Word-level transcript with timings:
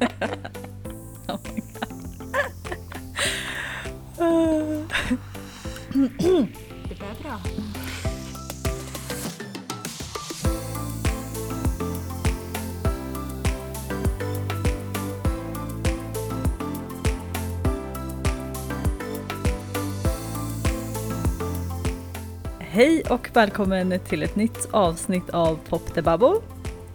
oh 0.00 1.38
my 1.48 1.60
God. 1.60 1.70
Det 6.88 6.98
börjar 6.98 7.14
bra. 7.22 7.38
Hej 22.58 23.02
och 23.10 23.30
välkommen 23.32 23.98
till 24.08 24.22
ett 24.22 24.36
nytt 24.36 24.68
avsnitt 24.70 25.30
av 25.30 25.58
Pop 25.68 25.94
the 25.94 26.02
Bubble. 26.02 26.34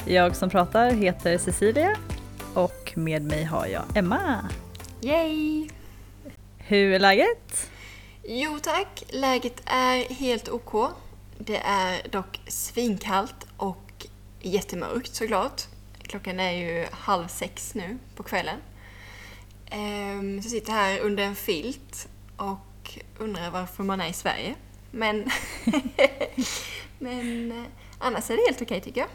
Jag 0.06 0.36
som 0.36 0.50
pratar 0.50 0.92
heter 0.92 1.38
Cecilia 1.38 1.96
och 2.92 2.98
med 2.98 3.22
mig 3.24 3.44
har 3.44 3.66
jag 3.68 3.84
Emma. 3.96 4.50
Yay! 5.02 5.70
Hur 6.58 6.94
är 6.94 7.00
läget? 7.00 7.70
Jo 8.24 8.60
tack, 8.64 9.04
läget 9.10 9.62
är 9.66 10.14
helt 10.14 10.50
OK. 10.50 10.92
Det 11.38 11.58
är 11.58 12.08
dock 12.12 12.40
svinkallt 12.48 13.48
och 13.58 14.06
jättemörkt 14.42 15.16
såklart. 15.16 15.62
Klockan 16.04 16.40
är 16.40 16.52
ju 16.52 16.86
halv 16.92 17.28
sex 17.28 17.76
nu 17.76 17.98
på 18.16 18.24
kvällen. 18.24 18.58
Ehm, 19.70 20.42
Så 20.42 20.46
jag 20.46 20.52
sitter 20.52 20.72
här 20.74 21.00
under 21.00 21.24
en 21.24 21.36
filt 21.36 22.08
och 22.38 23.00
undrar 23.18 23.52
varför 23.52 23.84
man 23.84 24.02
är 24.02 24.10
i 24.10 24.14
Sverige. 24.14 24.56
Men, 24.92 25.30
men 27.00 27.52
eh, 27.52 27.64
annars 28.00 28.30
är 28.30 28.36
det 28.36 28.44
helt 28.48 28.62
okej 28.62 28.82
tycker 28.82 29.02
jag. 29.02 29.10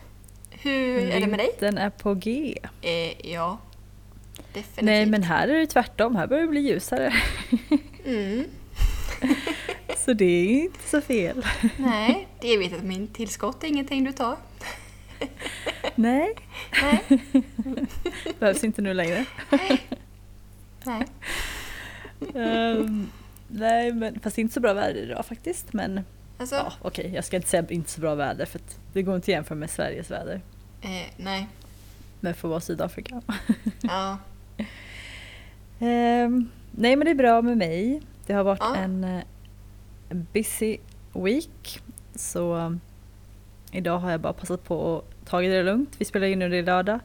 Hur 0.65 1.11
är 1.11 1.21
det 1.21 1.27
med 1.27 1.39
dig? 1.39 1.51
Den 1.59 1.79
är 1.79 1.91
på 1.91 2.15
G. 2.15 2.59
Eh, 2.83 3.31
ja, 3.31 3.59
definitivt. 4.53 4.85
Nej 4.85 5.07
men 5.07 5.23
här 5.23 5.49
är 5.49 5.59
det 5.59 5.67
tvärtom, 5.67 6.17
här 6.17 6.27
börjar 6.27 6.43
det 6.43 6.49
bli 6.49 6.61
ljusare. 6.61 7.15
Mm. 8.05 8.45
Så 9.97 10.13
det 10.13 10.25
är 10.25 10.63
inte 10.63 10.89
så 10.89 11.01
fel. 11.01 11.47
Nej, 11.77 12.29
det 12.41 12.49
är 12.49 12.59
vitamin 12.59 13.07
tillskott 13.07 13.65
är 13.65 13.69
ingenting 13.69 14.05
du 14.05 14.13
tar. 14.13 14.37
Nej, 15.95 16.35
Nej. 16.83 17.05
behövs 18.39 18.65
inte 18.65 18.83
nu 18.83 18.95
längre. 18.95 19.25
Nej. 20.85 21.07
Ehm, 22.35 23.11
nej 23.49 23.93
men 23.93 24.21
fast 24.21 24.37
det 24.37 24.41
är 24.41 24.43
inte 24.43 24.55
så 24.55 24.61
bra 24.61 24.75
väder 24.75 25.03
idag 25.03 25.27
faktiskt. 25.27 25.73
Men 25.73 26.01
Alltså, 26.39 26.55
ja, 26.55 26.73
okej 26.83 27.13
jag 27.15 27.25
ska 27.25 27.37
inte 27.37 27.49
säga 27.49 27.65
inte 27.69 27.91
så 27.91 28.01
bra 28.01 28.15
väder 28.15 28.47
för 28.47 28.59
att 28.59 28.79
det 28.93 29.03
går 29.03 29.15
inte 29.17 29.25
att 29.25 29.29
jämföra 29.29 29.59
med 29.59 29.71
Sveriges 29.71 30.11
väder. 30.11 30.41
Eh, 30.85 31.07
nej. 31.17 31.49
Men 32.21 32.35
att 32.35 32.49
vara 32.49 32.61
Sydafrika. 32.61 33.23
Ja. 33.83 34.19
Ehm, 35.81 36.49
nej 36.71 36.97
men 36.97 37.05
det 37.05 37.11
är 37.11 37.15
bra 37.15 37.43
med 37.43 37.57
mig. 37.59 38.03
Det 38.27 38.33
har 38.33 38.45
varit 38.45 38.61
Ja. 38.61 38.77
en 38.77 39.05
eh, 39.05 39.23
busy 40.09 40.79
week. 41.13 41.81
Så 42.15 42.55
um, 42.55 42.81
idag 43.73 43.99
har 43.99 44.11
jag 44.11 44.21
bara 44.21 44.33
passat 44.33 44.65
på 44.65 44.99
att 44.99 45.27
ta 45.29 45.41
det 45.41 45.63
lugnt. 45.63 45.91
Vi 45.99 46.05
spelar 46.05 46.27
in 46.27 46.39
nu 46.39 46.49
det 46.49 46.63
lördag. 46.63 46.99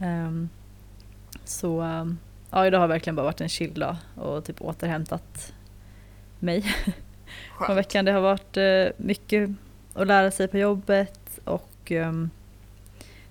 Ehm, 0.00 0.48
så 1.44 1.82
um, 1.82 2.18
ja, 2.50 2.66
idag 2.66 2.80
har 2.80 2.88
verkligen 2.88 3.16
bara 3.16 3.22
varit 3.26 3.40
en 3.40 3.48
chill 3.48 3.74
dag 3.80 3.96
och 4.14 4.44
typ 4.44 4.62
återhämtat 4.62 5.52
mig 6.38 6.62
från 7.66 7.76
veckan. 7.76 8.04
Det 8.04 8.12
har 8.12 8.20
varit 8.20 8.56
eh, 8.56 8.86
mycket 8.96 9.50
att 9.94 10.06
lära 10.06 10.30
sig 10.30 10.48
på 10.48 10.58
jobbet 10.58 11.38
och 11.44 11.90
um, 11.90 12.30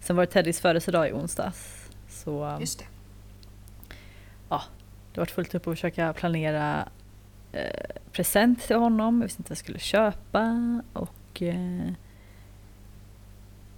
sen 0.05 0.15
var 0.15 0.25
det 0.25 0.31
Teddys 0.31 0.59
födelsedag 0.59 1.09
i 1.09 1.13
onsdags. 1.13 1.89
Så 2.09 2.45
um, 2.45 2.59
Just 2.59 2.79
det. 2.79 2.85
det 5.15 5.21
har 5.21 5.25
varit 5.25 5.31
fullt 5.31 5.55
upp 5.55 5.67
att 5.67 5.73
försöka 5.73 6.13
planera 6.13 6.89
eh, 7.51 7.95
present 8.11 8.61
till 8.61 8.75
honom. 8.75 9.21
Jag 9.21 9.25
visste 9.25 9.39
inte 9.39 9.49
vad 9.49 9.55
jag 9.55 9.57
skulle 9.57 9.79
köpa. 9.79 10.81
Och, 10.93 11.41
eh, 11.41 11.87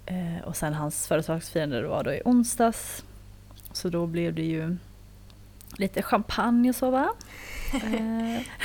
eh, 0.05 0.43
och 0.45 0.55
sen 0.55 0.73
hans 0.73 1.07
födelsedagsfirande 1.07 1.88
var 1.88 2.03
då 2.03 2.13
i 2.13 2.21
onsdags. 2.25 3.03
Så 3.71 3.89
då 3.89 4.05
blev 4.05 4.33
det 4.33 4.45
ju 4.45 4.77
lite 5.77 6.01
champagne 6.01 6.69
och 6.69 6.75
så 6.75 6.91
va. 6.91 7.09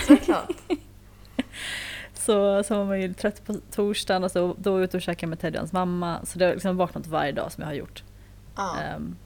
Såklart. 0.07 0.51
Så, 2.23 2.63
så 2.63 2.79
var 2.79 2.85
man 2.85 3.01
ju 3.01 3.15
trött 3.15 3.45
på 3.47 3.55
torsdagen 3.71 4.25
och 4.25 4.31
så, 4.31 4.55
då 4.59 4.71
var 4.73 4.79
jag 4.79 4.85
ute 4.85 4.97
och 4.97 5.03
käkade 5.03 5.27
med 5.31 5.41
Teddy 5.41 5.57
och 5.57 5.61
hans 5.61 5.73
mamma. 5.73 6.21
Så 6.25 6.39
det 6.39 6.45
har 6.45 6.53
liksom 6.53 6.77
vaknat 6.77 7.07
varje 7.07 7.33
dag 7.33 7.53
som 7.53 7.61
jag 7.63 7.69
har 7.69 7.75
gjort. 7.75 8.03
Ja. 8.57 8.77
Ehm, 8.81 9.17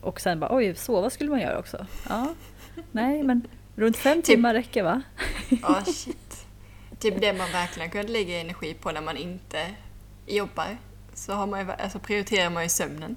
och 0.00 0.20
sen 0.20 0.40
bara 0.40 0.56
oj, 0.56 0.74
sova 0.74 1.10
skulle 1.10 1.30
man 1.30 1.40
göra 1.40 1.58
också. 1.58 1.86
Ja, 2.08 2.34
nej 2.92 3.22
men 3.22 3.46
runt 3.76 3.96
fem 3.96 4.16
Typ- 4.16 4.24
timmar 4.24 4.54
räcker 4.54 4.82
va? 4.82 5.02
Ja, 5.62 5.84
shit. 5.84 6.46
Typ 6.98 7.20
det 7.20 7.32
man 7.32 7.52
verkligen 7.52 7.90
kunde 7.90 8.12
lägga 8.12 8.40
energi 8.40 8.74
på 8.74 8.90
när 8.92 9.00
man 9.00 9.16
inte 9.16 9.66
jobbar. 10.26 10.76
Så 11.14 11.32
har 11.32 11.46
man 11.46 11.60
ju, 11.60 11.72
alltså 11.72 11.98
prioriterar 11.98 12.50
man 12.50 12.62
ju 12.62 12.68
sömnen. 12.68 13.16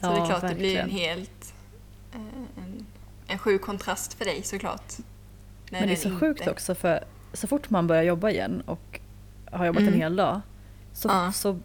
Så 0.00 0.06
det 0.10 0.16
är 0.20 0.26
klart 0.26 0.40
det 0.48 0.54
blir 0.54 0.76
en 0.78 0.84
verkligen. 0.86 1.08
helt... 1.08 1.54
eh, 2.12 2.20
En, 2.64 2.86
en 3.26 3.38
sjuk 3.38 3.62
kontrast 3.62 4.14
för 4.14 4.24
dig 4.24 4.42
såklart. 4.42 4.92
Men 5.70 5.86
det 5.86 5.92
är 5.92 5.96
så 5.96 6.18
sjukt 6.18 6.40
inte- 6.40 6.50
också 6.50 6.74
för 6.74 7.04
så 7.34 7.46
fort 7.46 7.70
man 7.70 7.86
börjar 7.86 8.02
jobba 8.02 8.30
igen 8.30 8.62
och 8.66 9.00
har 9.50 9.66
jobbat 9.66 9.80
en 9.82 9.88
Mm. 9.88 10.00
hel 10.00 10.16
dag 10.16 10.40
så, 10.92 11.08
Ja. 11.08 11.32
så 11.32 11.58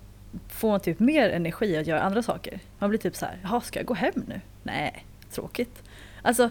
får 0.49 0.69
man 0.69 0.79
typ 0.79 0.99
mer 0.99 1.29
energi 1.29 1.77
att 1.77 1.87
göra 1.87 2.01
andra 2.01 2.23
saker. 2.23 2.59
Man 2.79 2.89
blir 2.89 2.99
typ 2.99 3.15
så 3.15 3.25
här, 3.25 3.39
jaha 3.43 3.61
ska 3.61 3.79
jag 3.79 3.85
gå 3.85 3.93
hem 3.93 4.13
nu? 4.27 4.41
Nej, 4.63 5.05
tråkigt. 5.31 5.83
Alltså 6.21 6.49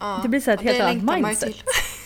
Ja, 0.00 0.20
det 0.22 0.28
blir 0.28 0.40
så 0.40 0.50
här 0.50 0.58
ett 0.58 0.64
helt 0.64 0.80
annat 0.80 1.20
mindset. 1.22 1.56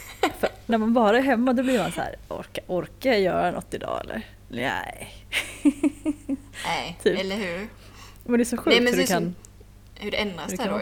när 0.66 0.78
man 0.78 0.94
bara 0.94 1.18
är 1.18 1.22
hemma 1.22 1.52
då 1.52 1.62
blir 1.62 1.78
man 1.78 1.92
så 1.92 2.00
här, 2.00 2.14
orka, 2.28 2.60
orkar 2.66 3.10
jag 3.10 3.20
göra 3.20 3.50
något 3.50 3.74
idag 3.74 4.00
eller? 4.04 4.26
Nej. 4.48 5.14
Nej, 6.66 6.98
Typ. 7.02 7.20
eller 7.20 7.36
hur? 7.36 7.68
Men 8.24 8.38
det 8.38 8.42
är 8.42 8.44
så 8.44 8.56
sjukt 8.56 8.66
Nej, 8.66 8.80
men 8.80 8.92
hur 8.94 9.00
det 9.00 9.06
kan, 9.06 9.34
Hur 9.94 10.10
det 10.10 10.16
ändras 10.16 10.52
hur 10.52 10.56
det 10.56 10.64
där 10.64 10.70
då. 10.70 10.80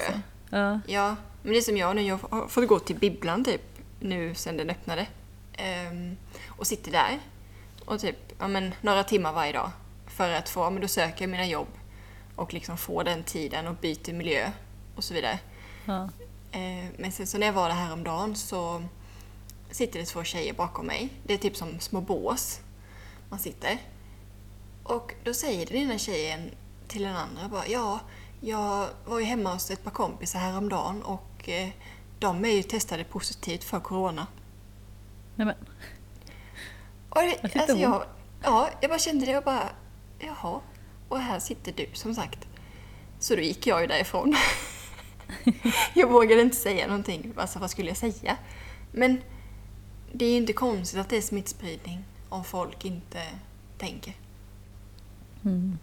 Ja. 0.50 0.80
Ja, 0.86 1.16
men 1.42 1.52
det 1.52 1.58
är 1.58 1.62
som 1.62 1.76
jag 1.76 1.96
nu. 1.96 2.02
Jag 2.02 2.18
har 2.30 2.48
fått 2.48 2.68
gå 2.68 2.78
till 2.78 2.96
bibblan 2.96 3.44
typ 3.44 3.62
nu 4.00 4.34
sen 4.34 4.56
den 4.56 4.70
öppnade. 4.70 5.06
Ehm, 5.60 6.16
och 6.48 6.66
sitter 6.66 6.92
där. 6.92 7.20
Och 7.84 8.00
typ 8.00 8.16
ja, 8.38 8.48
men, 8.48 8.74
några 8.80 9.04
timmar 9.04 9.32
varje 9.32 9.52
dag. 9.52 9.70
För 10.06 10.30
att 10.30 10.48
få, 10.48 10.70
men 10.70 10.82
då 10.82 10.88
söker 10.88 11.22
jag 11.22 11.30
mina 11.30 11.46
jobb. 11.46 11.68
Och 12.36 12.54
liksom 12.54 12.76
få 12.76 13.02
den 13.02 13.22
tiden 13.22 13.66
och 13.66 13.74
byter 13.74 14.12
miljö 14.12 14.50
och 14.96 15.04
så 15.04 15.14
vidare. 15.14 15.38
Ja. 15.84 16.08
Eh, 16.52 16.86
men 16.98 17.12
sen 17.12 17.26
så 17.26 17.38
när 17.38 17.46
jag 17.46 17.52
var 17.52 17.68
där 17.68 17.76
häromdagen 17.76 18.36
så 18.36 18.82
sitter 19.70 20.00
det 20.00 20.06
två 20.06 20.24
tjejer 20.24 20.52
bakom 20.52 20.86
mig. 20.86 21.08
Det 21.22 21.34
är 21.34 21.38
typ 21.38 21.56
som 21.56 21.80
små 21.80 22.00
bås 22.00 22.60
man 23.28 23.38
sitter. 23.38 23.78
Och 24.82 25.14
då 25.24 25.34
säger 25.34 25.66
den 25.66 25.76
ena 25.76 25.98
tjejen 25.98 26.50
till 26.88 27.02
den 27.02 27.16
andra 27.16 27.48
bara 27.48 27.66
ja, 27.66 28.00
jag 28.40 28.88
var 29.06 29.18
ju 29.18 29.24
hemma 29.24 29.52
hos 29.52 29.70
ett 29.70 29.84
par 29.84 29.90
kompisar 29.90 30.38
häromdagen 30.38 31.02
och 31.02 31.48
eh, 31.48 31.68
de 32.18 32.44
är 32.44 32.50
ju 32.50 32.62
testade 32.62 33.04
positivt 33.04 33.64
för 33.64 33.80
corona. 33.80 34.26
Nej, 35.40 35.46
men, 35.46 35.56
Och 37.08 37.22
det, 37.22 37.30
tyckte 37.42 37.58
alltså 37.60 37.76
jag, 37.76 38.04
ja, 38.42 38.70
jag 38.80 38.90
bara 38.90 38.98
kände 38.98 39.26
det 39.26 39.36
och 39.38 39.44
bara 39.44 39.68
jaha, 40.18 40.60
och 41.08 41.18
här 41.18 41.38
sitter 41.38 41.72
du 41.72 41.86
som 41.92 42.14
sagt. 42.14 42.48
Så 43.18 43.34
då 43.34 43.40
gick 43.40 43.66
jag 43.66 43.80
ju 43.80 43.86
därifrån. 43.86 44.36
jag 45.94 46.10
vågade 46.10 46.42
inte 46.42 46.56
säga 46.56 46.86
någonting. 46.86 47.32
Alltså 47.36 47.58
vad 47.58 47.70
skulle 47.70 47.88
jag 47.88 47.96
säga? 47.96 48.36
Men 48.92 49.20
det 50.12 50.24
är 50.24 50.30
ju 50.30 50.36
inte 50.36 50.52
konstigt 50.52 51.00
att 51.00 51.08
det 51.08 51.16
är 51.16 51.20
smittspridning 51.20 52.04
om 52.28 52.44
folk 52.44 52.84
inte 52.84 53.22
tänker. 53.78 54.14
mm. 55.44 55.78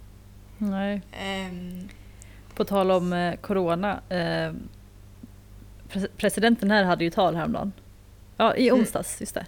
Nej. 0.57 1.01
Ehm, 1.11 1.89
På 2.55 2.65
tal 2.65 2.91
om 2.91 3.13
eh, 3.13 3.35
corona. 3.35 4.01
Eh, 4.09 4.53
pres- 5.89 6.09
presidenten 6.17 6.71
här 6.71 6.83
hade 6.83 7.03
ju 7.03 7.09
tal 7.09 7.35
häromdagen. 7.35 7.71
Ja, 8.37 8.55
i 8.55 8.67
Mm. 8.69 8.79
onsdags, 8.81 9.19
just 9.21 9.33
det. 9.33 9.45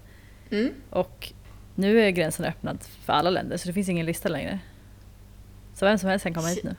mm, 0.52 0.74
Och 0.90 1.34
nu 1.76 2.00
är 2.02 2.10
gränsen 2.10 2.46
öppnad 2.46 2.84
för 2.84 3.14
alla 3.14 3.30
länder 3.30 3.58
så 3.58 3.68
det 3.68 3.74
finns 3.74 3.90
ingen 3.90 4.06
lista 4.06 4.30
längre. 4.30 4.60
Så 5.76 5.86
vem 5.86 5.98
som 5.98 6.10
helst 6.10 6.24
kan 6.24 6.34
komma 6.34 6.48
hit 6.48 6.64
nu. 6.64 6.76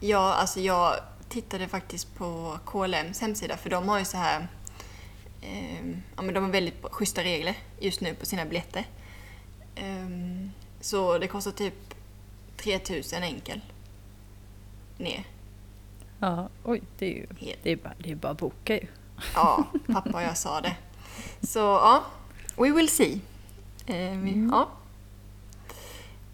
ja, 0.00 0.34
alltså 0.34 0.60
jag 0.60 0.94
tittade 1.28 1.68
faktiskt 1.68 2.14
på 2.14 2.58
KLMs 2.66 3.20
hemsida 3.20 3.56
för 3.56 3.70
de 3.70 3.88
har 3.88 3.98
ju 3.98 4.04
så 4.04 4.16
här 4.16 4.46
ehm, 5.42 6.02
ja, 6.16 6.22
men 6.22 6.34
de 6.34 6.44
har 6.44 6.50
väldigt 6.50 6.74
schyssta 6.82 7.22
regler 7.22 7.54
just 7.80 8.00
nu 8.00 8.14
på 8.14 8.26
sina 8.26 8.44
biljetter. 8.44 8.84
Ehm, 9.74 10.50
så 10.80 11.18
det 11.18 11.26
kostar 11.28 11.50
typ 11.50 11.74
3000 12.56 13.22
enkel. 13.22 13.60
Ner. 14.98 15.24
Ja, 16.18 16.48
oj, 16.64 16.82
det 16.98 17.06
är 17.06 17.10
ju 17.10 17.26
det 17.62 17.70
är 17.72 17.76
bara, 17.76 17.94
det 17.98 18.10
är 18.10 18.14
bara 18.16 18.32
att 18.32 18.38
boka 18.38 18.74
ju. 18.74 18.86
Ja, 19.34 19.64
pappa 19.92 20.10
och 20.16 20.22
jag 20.22 20.36
sa 20.36 20.60
det. 20.60 20.76
Så 21.42 21.58
ja, 21.58 22.04
we 22.56 22.70
will 22.70 22.88
see. 22.88 23.20
Eh, 23.86 24.18
vi, 24.18 24.48
Ja. 24.50 24.68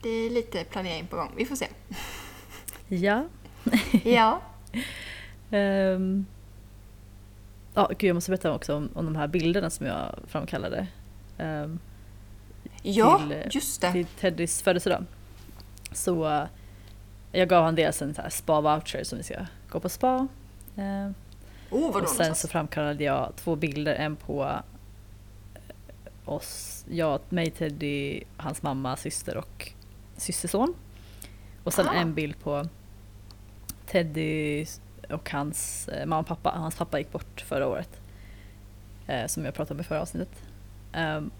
Det 0.02 0.08
är 0.08 0.30
lite 0.30 0.64
planering 0.64 1.06
på 1.06 1.16
gång. 1.16 1.32
Vi 1.36 1.44
får 1.44 1.56
se. 1.56 1.66
Ja, 2.88 3.24
Ja. 4.04 4.40
Ehm, 5.50 6.26
Ja, 7.74 7.90
gud 7.98 8.08
jag 8.10 8.14
måste 8.14 8.30
berätta 8.30 8.52
också 8.54 8.76
om, 8.76 8.88
om 8.94 9.04
de 9.04 9.16
här 9.16 9.26
bilderna 9.26 9.70
som 9.70 9.86
jag 9.86 10.14
framkallade. 10.26 10.86
ehm, 11.38 11.78
Ja, 12.82 13.18
Till, 13.18 13.32
eh, 13.32 13.38
just 13.50 13.80
det. 13.80 13.92
till 13.92 14.06
Teddys 14.06 14.62
födelsedag. 14.62 15.04
Så 15.92 16.28
eh, 16.28 16.44
jag 17.32 17.48
gav 17.48 17.64
han 17.64 17.74
dels 17.74 18.02
en 18.02 18.14
spa-voucher 18.30 19.04
som 19.04 19.18
vi 19.18 19.24
ska 19.24 19.34
gå 19.68 19.80
på 19.80 19.88
spa. 19.88 20.28
Eh, 20.76 21.10
Oh, 21.70 21.80
vadå 21.80 21.86
och 21.86 21.92
sen 21.92 22.00
någonstans? 22.00 22.40
så 22.40 22.48
framkallade 22.48 23.04
jag 23.04 23.32
två 23.36 23.56
bilder, 23.56 23.94
en 23.94 24.16
på 24.16 24.44
eh, 24.44 25.62
oss, 26.24 26.84
jag, 26.90 27.20
mig, 27.28 27.50
Teddy, 27.50 28.22
hans 28.36 28.62
mamma, 28.62 28.96
syster 28.96 29.36
och 29.36 29.72
systerson. 30.16 30.74
Och 31.64 31.72
sen 31.72 31.88
Ah. 31.88 31.94
en 31.94 32.14
bild 32.14 32.40
på 32.40 32.66
Teddy 33.86 34.66
och 35.10 35.30
hans 35.30 35.88
eh, 35.88 36.06
mamma 36.06 36.20
och 36.20 36.26
pappa. 36.26 36.50
Hans 36.50 36.76
pappa 36.76 36.98
gick 36.98 37.12
bort 37.12 37.40
förra 37.40 37.66
året. 37.66 38.00
Eh, 39.06 39.26
som 39.26 39.44
jag 39.44 39.54
pratade 39.54 39.74
om 39.74 39.80
i 39.80 39.84
förra 39.84 40.00
avsnittet. 40.00 40.42
Ehm, 40.92 41.30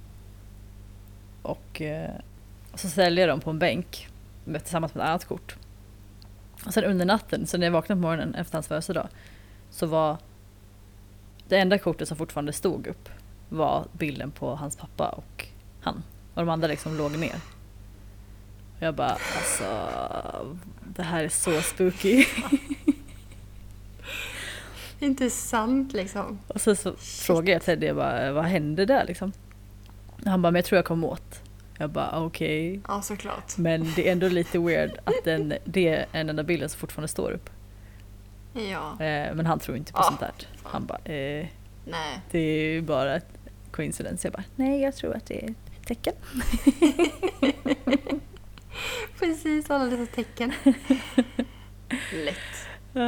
och 1.43 1.81
eh, 1.81 2.11
så 2.75 2.89
säljer 2.89 3.27
jag 3.27 3.33
dem 3.33 3.41
på 3.41 3.51
en 3.51 3.59
bänk 3.59 4.09
tillsammans 4.45 4.95
med 4.95 5.03
ett 5.03 5.09
annat 5.09 5.25
kort. 5.25 5.57
Och 6.67 6.75
sen 6.75 6.85
under 6.85 7.05
natten, 7.05 7.47
så 7.47 7.59
när 7.59 7.67
jag 7.67 7.73
vaknade 7.73 8.01
på 8.01 8.03
morgonen 8.03 8.35
efter 8.35 8.55
hans 8.55 8.69
födelsedag, 8.69 9.09
så 9.71 9.87
var 9.87 10.17
det 11.49 11.57
enda 11.57 11.79
kortet 11.79 12.09
som 12.09 12.17
fortfarande 12.17 12.53
stod 12.53 12.87
upp 12.87 13.09
var 13.49 13.87
bilden 13.93 14.31
på 14.31 14.55
hans 14.55 14.77
pappa 14.77 15.09
och 15.09 15.47
han. 15.81 16.03
Och 16.35 16.43
de 16.43 16.49
andra 16.49 16.69
liksom 16.69 16.97
låg 16.97 17.19
ner. 17.19 17.41
Och 18.77 18.83
jag 18.83 18.95
bara, 18.95 19.17
alltså, 19.37 19.65
det 20.97 21.03
här 21.03 21.25
är 21.25 21.29
så 21.29 21.61
spooky. 21.61 22.25
Inte 25.01 25.31
sant 25.31 25.93
liksom. 25.93 26.39
Och 26.49 26.61
sen 26.61 26.77
så 26.77 26.97
frågade 26.97 27.53
jag 27.53 27.63
Teddy, 27.63 27.87
jag 27.87 27.97
bara, 27.97 28.33
vad 28.33 28.45
hände 28.45 28.85
där 28.85 29.05
liksom? 29.07 29.33
Och 30.07 30.27
han 30.27 30.43
bara, 30.43 30.51
men 30.51 30.59
jag 30.59 30.65
tror 30.65 30.77
jag 30.77 30.85
kom 30.85 31.05
åt. 31.05 31.43
Jag 31.79 31.91
bara, 31.91 32.25
okej. 32.25 32.81
Ja, 32.89 33.03
såklart. 33.03 33.57
Men 33.57 33.93
det 33.97 34.09
är 34.09 34.13
ändå 34.13 34.29
lite 34.29 34.59
weird 34.59 34.99
att 35.05 35.25
den, 35.25 35.55
det 35.65 35.89
är 35.89 36.07
den 36.13 36.29
enda 36.29 36.43
bilden 36.43 36.69
som 36.69 36.79
fortfarande 36.79 37.09
står 37.09 37.31
upp. 37.33 37.51
Ja, 38.53 38.91
Eh, 39.05 39.35
men 39.35 39.47
han 39.47 39.59
tror 39.59 39.77
inte 39.77 39.93
på 39.93 39.99
Ah, 39.99 40.03
sånt 40.03 40.21
där. 40.21 40.33
fan. 40.39 40.71
Han 40.73 40.87
bara, 40.87 40.99
eh, 40.99 41.47
nej. 41.85 42.21
det 42.31 42.39
är 42.39 42.71
ju 42.71 42.83
bara 42.83 43.17
ett 43.17 43.27
coincidence. 43.71 44.27
Jag 44.29 44.33
bara, 44.33 44.45
nej 44.57 44.81
jag 44.81 44.95
tror 44.97 45.17
att 45.17 45.27
det 45.27 45.45
är 45.45 45.49
ett 45.51 45.87
tecken. 45.87 46.15
Precis, 49.19 49.71
alla 49.71 49.85
dessa 49.85 50.13
tecken. 50.15 50.53
Lätt. 52.25 52.69
Eh, 52.95 53.03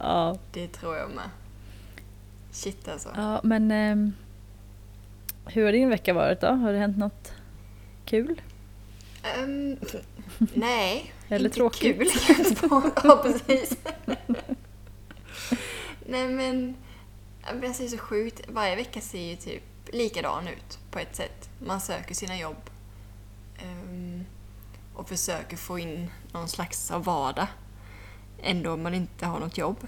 ja. 0.00 0.38
Det 0.52 0.68
tror 0.68 0.96
jag 0.96 1.10
med. 1.10 1.30
Shit 2.50 2.88
alltså. 2.88 3.08
ja, 3.16 3.40
men 3.44 3.70
ehm, 3.70 4.12
hur 5.46 5.64
har 5.64 5.72
din 5.72 5.88
vecka 5.88 6.14
varit 6.14 6.40
då? 6.40 6.46
Har 6.46 6.72
det 6.72 6.78
hänt 6.78 6.98
något 6.98 7.32
kul? 8.04 8.40
Ehm, 9.22 9.76
nej, 10.54 11.12
Eller 11.28 11.44
inte 11.44 11.56
tråkigt? 11.56 11.96
kul. 11.98 12.08
Ja, 13.04 13.22
precis. 13.24 13.76
Nej 16.10 16.28
men, 16.28 16.76
ja, 17.42 17.48
men 17.54 17.62
jag 17.62 17.76
säger 17.76 17.90
så 17.90 17.98
sjukt. 17.98 18.40
Varje 18.48 18.76
vecka 18.76 19.00
ser 19.00 19.22
ju 19.30 19.36
typ 19.36 19.62
likadan 19.92 20.48
ut 20.48 20.78
på 20.90 20.98
ett 20.98 21.16
sätt. 21.16 21.50
Man 21.66 21.80
söker 21.80 22.14
sina 22.14 22.38
jobb 22.38 22.70
ehm, 23.58 24.24
och 24.94 25.08
försöker 25.08 25.56
få 25.56 25.78
in 25.78 26.10
någon 26.32 26.48
slags 26.48 26.90
av 26.90 27.04
vardag. 27.04 27.46
Ändå 28.42 28.72
om 28.72 28.82
man 28.82 28.94
inte 28.94 29.26
har 29.26 29.40
något 29.40 29.58
jobb. 29.58 29.86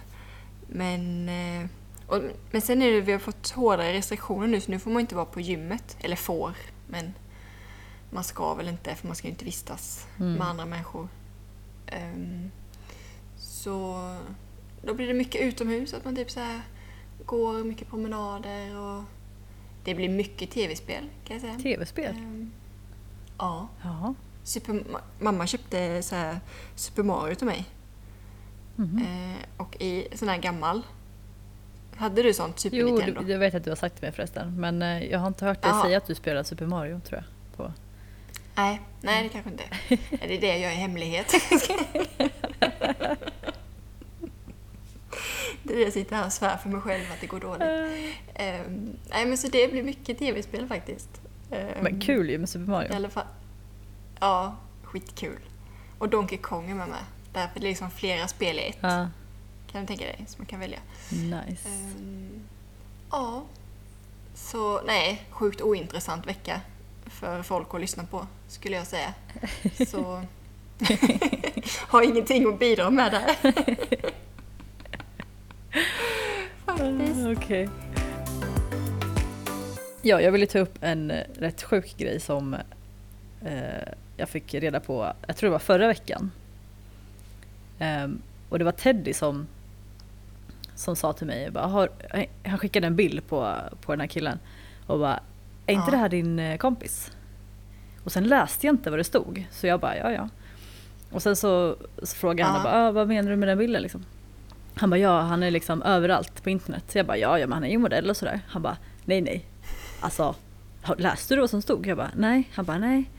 Men, 0.69 1.29
eh, 1.29 1.67
och, 2.07 2.23
men 2.51 2.61
sen 2.61 2.83
är 2.83 2.91
det, 2.93 3.01
vi 3.01 3.13
har 3.13 3.19
fått 3.19 3.51
hårdare 3.51 3.93
restriktioner 3.93 4.47
nu 4.47 4.61
så 4.61 4.71
nu 4.71 4.79
får 4.79 4.91
man 4.91 5.01
inte 5.01 5.15
vara 5.15 5.27
på 5.27 5.41
gymmet. 5.41 5.97
Eller 6.01 6.17
får, 6.17 6.55
men 6.89 7.13
man 8.11 8.25
ska 8.25 8.55
väl 8.55 8.69
inte 8.69 8.95
för 8.95 9.07
man 9.07 9.17
ska 9.17 9.27
ju 9.27 9.33
inte 9.33 9.45
vistas 9.45 10.07
Mm. 10.21 10.33
med 10.35 10.47
andra 10.47 10.67
människor. 10.67 11.09
Ehm, 11.87 12.51
så 13.39 13.97
då 14.83 14.95
blir 14.95 15.07
det 15.07 15.15
mycket 15.15 15.41
utomhus, 15.41 15.95
att 15.95 16.05
man 16.05 16.17
typ 16.17 16.31
så 16.31 16.41
går 17.27 17.65
mycket 17.65 17.89
promenader 17.89 18.79
och 18.81 19.03
det 19.85 19.95
blir 19.95 20.09
mycket 20.09 20.51
tv-spel 20.51 21.05
kan 21.25 21.35
jag 21.37 21.41
säga. 21.41 21.55
Tv-spel? 21.59 22.17
Ehm, 22.17 22.53
ja. 23.39 23.69
Ja. 23.83 24.15
Super, 24.45 24.73
ma- 24.73 25.01
mamma 25.21 25.47
köpte 25.47 26.03
så 26.03 26.15
här 26.15 26.41
Super 26.75 27.03
Mario 27.03 27.35
till 27.35 27.47
mig. 27.47 27.65
Mhm. 28.77 28.99
Eh, 28.99 29.37
och 29.57 29.77
i 29.83 30.09
sån 30.15 30.29
här 30.29 30.39
gammal. 30.39 30.83
Hade 31.97 32.23
du 32.23 32.35
sånt 32.35 32.59
Super 32.59 32.77
Jo, 32.77 32.87
Nintendo? 32.87 33.21
du, 33.23 33.33
jag 33.33 33.39
vet 33.39 33.55
att 33.55 33.65
du 33.65 33.71
har 33.71 33.77
sagt 33.77 34.01
det 34.01 34.07
med 34.07 34.15
förresten. 34.15 34.61
Men 34.61 34.83
eh, 34.83 35.05
jag 35.05 35.19
har 35.19 35.27
inte 35.29 35.45
hört 35.45 35.63
dig 35.63 35.71
Jaha. 35.71 35.83
säga 35.85 35.99
att 35.99 36.07
du 36.07 36.15
spelar 36.15 36.43
Super 36.43 36.67
Mario 36.67 37.01
tror 37.01 37.23
jag. 37.25 37.57
På. 37.57 37.73
Nej, 38.55 38.81
nej 39.01 39.23
det 39.23 39.29
kanske 39.29 39.51
inte. 39.51 39.65
Det 40.27 40.37
är 40.37 40.41
det 40.41 40.47
jag 40.47 40.59
gör 40.59 40.71
i 40.71 40.75
hemlighet. 40.75 41.33
Det 45.63 45.75
är 45.75 45.81
jag 45.85 45.93
sitter 45.93 46.17
här 46.17 46.27
och 46.27 46.33
svär 46.33 46.57
för 46.57 46.69
mig 46.69 46.81
själv 46.81 47.05
att 47.13 47.21
det 47.21 47.27
går 47.27 47.41
dåligt. 47.41 48.03
Ehm, 48.35 48.97
nej 49.11 49.27
men 49.27 49.39
så 49.39 49.49
det 49.49 49.71
blir 49.73 49.83
mycket 49.83 50.19
tv-spel 50.19 50.67
faktiskt. 50.69 51.09
Ehm, 51.51 51.83
Men 51.83 52.01
kul 52.01 52.31
ju 52.31 52.39
med 52.39 52.49
Super 52.49 52.65
I 52.65 52.69
Mario. 52.69 52.95
alla 52.95 53.11
fall. 53.11 53.27
Ja, 54.21 54.57
skitkul. 54.83 55.39
Och 55.99 56.09
Donkey 56.09 56.39
Kong 56.39 56.71
är 56.71 56.75
med 56.75 56.89
mig. 56.89 57.01
Därför 57.33 57.57
är 57.57 57.61
det 57.61 57.69
liksom 57.69 57.91
flera 57.91 58.29
spel 58.29 58.59
i 58.59 58.69
ett. 58.69 58.79
Ja, 58.81 59.09
Kan 59.73 59.81
du 59.81 59.87
tänka 59.87 60.05
dig? 60.05 60.25
Som 60.29 60.35
man 60.39 60.47
kan 60.47 60.61
välja. 60.61 60.79
nice. 61.11 61.69
Ehm, 61.69 62.43
ja. 63.11 63.43
Så 64.35 64.81
nej, 64.87 65.27
sjukt 65.31 65.61
ointressant 65.61 66.27
vecka 66.27 66.61
för 67.07 67.43
folk 67.43 67.75
att 67.75 67.81
lyssna 67.81 68.05
på 68.05 68.27
skulle 68.49 68.77
jag 68.77 68.87
säga. 68.87 69.15
Så 69.89 70.23
har 71.89 72.03
ingenting 72.03 72.49
att 72.49 72.59
bidra 72.59 72.91
med 72.91 73.13
där. 73.13 73.37
Faktiskt. 76.67 77.27
Ah, 77.27 77.33
Okej. 77.37 77.69
Ja, 80.03 80.21
jag 80.21 80.33
ville 80.33 80.47
ta 80.47 80.59
upp 80.59 80.79
en 80.81 81.11
eh, 81.11 81.25
rätt 81.39 81.63
sjuk 81.63 81.97
grej 81.97 82.21
som 82.21 82.55
eh, 83.45 83.89
jag 84.17 84.29
fick 84.29 84.55
reda 84.55 84.81
på, 84.81 85.13
jag 85.27 85.37
tror 85.37 85.49
det 85.49 85.53
var 85.53 85.59
förra 85.59 85.87
veckan. 85.87 86.31
Ehm, 87.79 88.23
och 88.49 88.59
det 88.59 88.65
var 88.65 88.73
Teddy 88.73 89.13
som, 89.13 89.47
som 90.75 90.97
sa 90.97 91.13
till 91.13 91.27
mig, 91.27 91.51
bara, 91.51 91.67
har, 91.67 91.89
han 92.45 92.59
skickade 92.59 92.87
en 92.87 92.97
bild 92.97 93.27
på, 93.29 93.55
på 93.81 93.93
den 93.93 94.01
här 94.01 94.07
killen 94.09 94.39
och 94.87 94.99
bara, 94.99 95.21
är 95.67 95.73
inte 95.75 95.87
Ja. 95.87 95.91
det 95.91 95.97
här 95.97 96.09
din 96.09 96.39
eh, 96.39 96.57
kompis? 96.57 97.11
Och 98.05 98.13
sen 98.13 98.25
läste 98.25 98.67
jag 98.67 98.73
inte 98.75 98.91
vad 98.91 98.99
det 98.99 99.05
stod, 99.05 99.45
så 99.51 99.67
jag 99.67 99.81
bara, 99.81 99.97
ja 99.97 100.13
ja. 100.13 100.29
Och 101.11 101.23
sen 101.23 101.37
så, 101.37 101.77
så 102.03 102.17
frågade 102.17 102.51
han, 102.51 102.55
Ja. 102.55 102.59
och 102.59 102.65
bara, 102.65 102.89
ah, 102.89 102.93
vad 102.93 103.09
menar 103.09 103.31
du 103.31 103.37
med 103.37 103.49
den 103.49 103.59
bilden 103.59 103.83
liksom? 103.83 104.05
Han 104.75 104.91
bara, 104.91 104.97
ja 104.97 105.21
han 105.21 105.43
är 105.43 105.51
liksom 105.51 105.83
överallt 105.83 106.43
på 106.43 106.51
internet. 106.51 106.85
Så 106.89 106.99
jag 106.99 107.07
bara, 107.07 107.17
ja 107.17 107.39
ja 107.39 107.47
men 107.47 107.53
han 107.53 107.65
är 107.65 107.71
ju 107.71 107.79
modell 107.79 108.11
och 108.11 108.17
sådär. 108.17 108.41
Han 108.49 108.63
bara, 108.63 108.77
nej 109.05 109.21
nej. 109.21 109.45
Alltså, 110.01 110.35
läste 110.99 111.35
du 111.35 111.41
vad 111.41 111.51
som 111.51 111.63
stod? 111.63 111.87
Jag 111.87 111.97
bara, 111.97 112.11
nej. 112.17 112.51
Han 112.55 112.65
bara, 112.65 112.79
nej. 112.79 113.11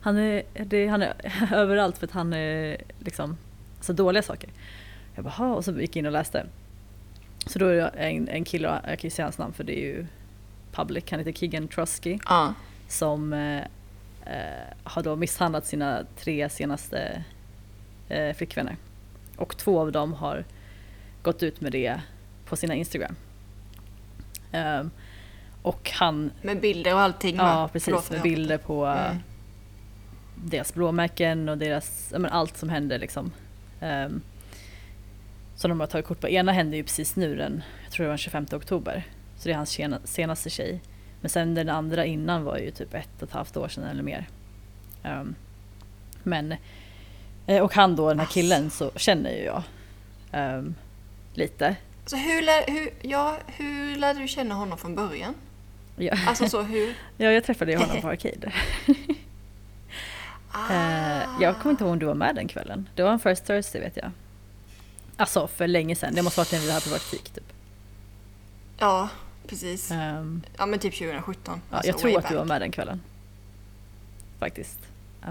Han 0.00 0.16
är, 0.16 0.42
det, 0.64 0.86
han 0.86 1.02
är 1.02 1.14
överallt 1.54 1.98
för 1.98 2.06
att 2.06 2.12
han 2.12 2.32
är 2.32 2.76
liksom, 2.98 3.36
alltså 3.76 3.92
dåliga 3.92 4.22
saker. 4.22 4.50
Jag 5.14 5.24
bara, 5.24 5.30
"Ha." 5.30 5.54
och 5.54 5.64
så 5.64 5.72
gick 5.72 5.96
jag 5.96 6.00
in 6.00 6.06
och 6.06 6.12
läste. 6.12 6.46
Så 7.46 7.58
då 7.58 7.66
är 7.66 7.74
det 7.74 7.88
en, 7.88 8.28
en 8.28 8.44
kille, 8.44 8.80
jag 8.86 8.98
kan 8.98 9.08
ju 9.08 9.10
säga 9.10 9.26
hans 9.26 9.38
namn 9.38 9.52
för 9.52 9.64
det 9.64 9.78
är 9.78 9.84
ju 9.84 10.06
public, 10.72 11.04
han 11.10 11.18
heter 11.18 11.32
Keegan 11.32 11.68
Trusky. 11.68 12.18
Ja. 12.28 12.54
Som 12.88 13.32
eh, 13.32 13.58
eh, 14.26 14.74
har 14.84 15.02
då 15.02 15.16
misshandlat 15.16 15.66
sina 15.66 16.02
tre 16.18 16.48
senaste 16.48 17.24
eh, 18.08 18.36
flickvänner. 18.36 18.76
Och 19.36 19.56
två 19.56 19.80
av 19.80 19.92
dem 19.92 20.12
har 20.12 20.44
gått 21.24 21.42
ut 21.42 21.60
med 21.60 21.72
det 21.72 22.00
på 22.46 22.56
sina 22.56 22.74
Instagram. 22.74 23.16
Ehm, 24.52 24.90
och 25.62 25.90
han, 25.94 26.30
Med 26.42 26.60
bilder 26.60 26.94
och 26.94 27.00
allting 27.00 27.36
va? 27.38 27.42
ja 27.44 27.68
precis, 27.72 27.84
Förlåt, 27.84 28.10
med 28.10 28.22
bilder 28.22 28.58
på 28.58 28.86
Mm. 28.86 29.16
deras 30.44 30.74
blåmärken 30.74 31.48
och 31.48 31.58
deras, 31.58 32.12
men 32.18 32.26
allt 32.26 32.56
som 32.56 32.68
händer 32.68 32.98
liksom. 32.98 33.32
Um, 33.82 34.22
som 35.56 35.68
de 35.70 35.80
har 35.80 35.86
tagit 35.86 36.06
kort 36.06 36.20
på. 36.20 36.28
Ena 36.28 36.52
hände 36.52 36.76
ju 36.76 36.82
precis 36.82 37.16
nu 37.16 37.36
den, 37.36 37.62
jag 37.84 37.92
tror 37.92 38.04
det 38.04 38.08
var 38.08 38.12
den 38.12 38.18
25 38.18 38.46
oktober. 38.52 39.06
Så 39.38 39.48
det 39.48 39.52
är 39.52 39.56
hans 39.56 39.70
sena- 39.70 40.00
senaste 40.04 40.50
tjej. 40.50 40.80
Men 41.20 41.30
sen 41.30 41.54
den 41.54 41.68
andra 41.68 42.04
innan 42.04 42.44
var 42.44 42.58
ju 42.58 42.70
typ 42.70 42.94
ett 42.94 43.08
och 43.16 43.28
ett 43.28 43.34
halvt 43.34 43.56
år 43.56 43.68
sedan 43.68 43.84
eller 43.84 44.02
mer. 44.02 44.28
Ehm, 45.02 45.34
men, 46.22 46.54
eh, 47.46 47.62
och 47.62 47.74
han 47.74 47.96
då, 47.96 48.08
den 48.08 48.18
här 48.18 48.26
killen, 48.26 48.70
så 48.70 48.90
känner 48.96 49.30
ju 49.30 49.42
jag 49.44 49.62
ehm, 50.32 50.74
lite. 51.36 51.76
Så 52.06 52.16
hur, 52.16 52.42
lär, 52.42 52.64
hur, 52.66 52.90
ja, 53.02 53.36
hur 53.46 53.96
lärde 53.96 54.18
du 54.20 54.28
känna 54.28 54.54
honom 54.54 54.78
från 54.78 54.94
början? 54.94 55.34
Ja, 55.96 56.12
Alltså 56.26 56.48
så 56.48 56.62
hur? 56.62 56.94
ja, 57.16 57.30
jag 57.32 57.44
träffade 57.44 57.72
ju 57.72 57.78
honom 57.78 58.00
på 58.00 58.08
Arcade. 58.08 58.52
Ah. 60.56 60.72
Eh, 60.72 61.28
jag 61.40 61.58
kommer 61.58 61.70
inte 61.70 61.84
ihåg 61.84 61.92
om 61.92 61.98
du 61.98 62.06
var 62.06 62.14
med 62.14 62.34
den 62.34 62.48
kvällen. 62.48 62.88
Det 62.94 63.02
var 63.02 63.12
en 63.12 63.18
First 63.18 63.46
Thursday 63.46 63.80
vet 63.80 63.96
jag. 63.96 64.10
Alltså 65.16 65.46
för 65.46 65.66
länge 65.66 65.96
sedan, 65.96 66.14
det 66.14 66.22
måste 66.22 66.40
varit 66.40 66.52
när 66.52 66.58
vi 66.60 66.70
hade 66.72 66.86
praktik 66.88 67.30
typ. 67.30 67.44
Ja, 68.78 69.08
precis. 69.46 69.90
Ehm, 69.90 70.42
Ja 70.56 70.66
men 70.66 70.78
typ 70.78 70.94
2017. 70.98 71.60
ja, 71.70 71.76
Alltså, 71.76 71.90
jag 71.90 71.98
tror 71.98 72.18
att 72.18 72.28
du 72.28 72.34
var 72.36 72.44
med 72.44 72.60
den 72.60 72.70
kvällen. 72.72 73.00
Faktiskt. 74.38 74.78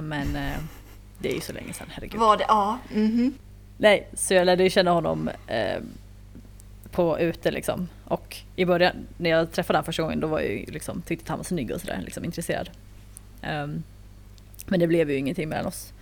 Men 0.01 0.35
eh, 0.35 0.57
det 1.19 1.29
är 1.31 1.35
ju 1.35 1.41
så 1.41 1.53
länge 1.53 1.73
sedan, 1.73 1.87
herregud. 1.91 2.19
Var 2.19 2.37
det? 2.37 2.45
Ja. 2.47 2.77
mhm. 2.93 3.33
Nej, 3.77 4.07
så 4.13 4.33
jag 4.33 4.45
lärde 4.45 4.63
ju 4.63 4.69
känna 4.69 4.91
honom 4.91 5.29
eh, 5.47 5.81
på 6.91 7.19
ute 7.19 7.51
liksom. 7.51 7.89
Och 8.05 8.37
i 8.55 8.65
början, 8.65 8.95
när 9.17 9.29
jag 9.29 9.51
träffade 9.51 9.77
honom 9.77 9.85
första 9.85 10.03
gången, 10.03 10.19
då 10.19 10.27
var 10.27 10.39
jag 10.39 10.51
ju 10.51 10.65
liksom, 10.65 11.01
tyckte 11.01 11.23
att 11.23 11.29
han 11.29 11.37
var 11.39 11.43
snygg 11.43 11.71
och 11.71 11.81
sådär, 11.81 11.99
liksom 12.05 12.25
intresserad. 12.25 12.69
Ehm, 13.41 13.83
men 14.65 14.79
det 14.79 14.87
blev 14.87 15.11
ju 15.11 15.17
ingenting 15.17 15.49
mellan 15.49 15.65
oss 15.65 15.93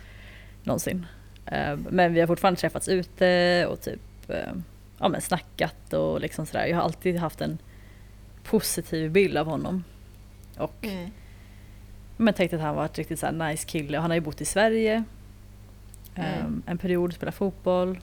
någonsin. 0.63 1.05
Ehm, 1.45 1.87
men 1.89 2.13
vi 2.13 2.19
har 2.19 2.27
fortfarande 2.27 2.59
träffats 2.59 2.87
ute 2.87 3.65
och 3.69 3.81
typ 3.81 4.29
eh, 4.29 4.53
ja, 4.99 5.07
men 5.07 5.21
snackat 5.21 5.93
och 5.93 6.21
liksom 6.21 6.45
sådär. 6.45 6.65
Jag 6.65 6.75
har 6.77 6.83
alltid 6.83 7.17
haft 7.17 7.41
en 7.41 7.57
positiv 8.43 9.11
bild 9.11 9.37
av 9.37 9.45
honom. 9.47 9.83
Och 10.57 10.75
Mm. 10.81 11.11
men 12.17 12.33
tänkte 12.33 12.55
att 12.55 12.61
han 12.61 12.75
var 12.75 12.85
ett 12.85 12.97
riktigt 12.97 13.19
så 13.19 13.25
här 13.25 13.33
nice 13.33 13.67
kille. 13.67 13.97
Och 13.97 14.01
han 14.01 14.11
har 14.11 14.15
ju 14.15 14.21
bott 14.21 14.41
i 14.41 14.45
Sverige 14.45 15.03
Mm. 16.15 16.45
ehm, 16.45 16.63
en 16.65 16.77
period, 16.77 17.13
spelat 17.13 17.35
fotboll. 17.35 17.99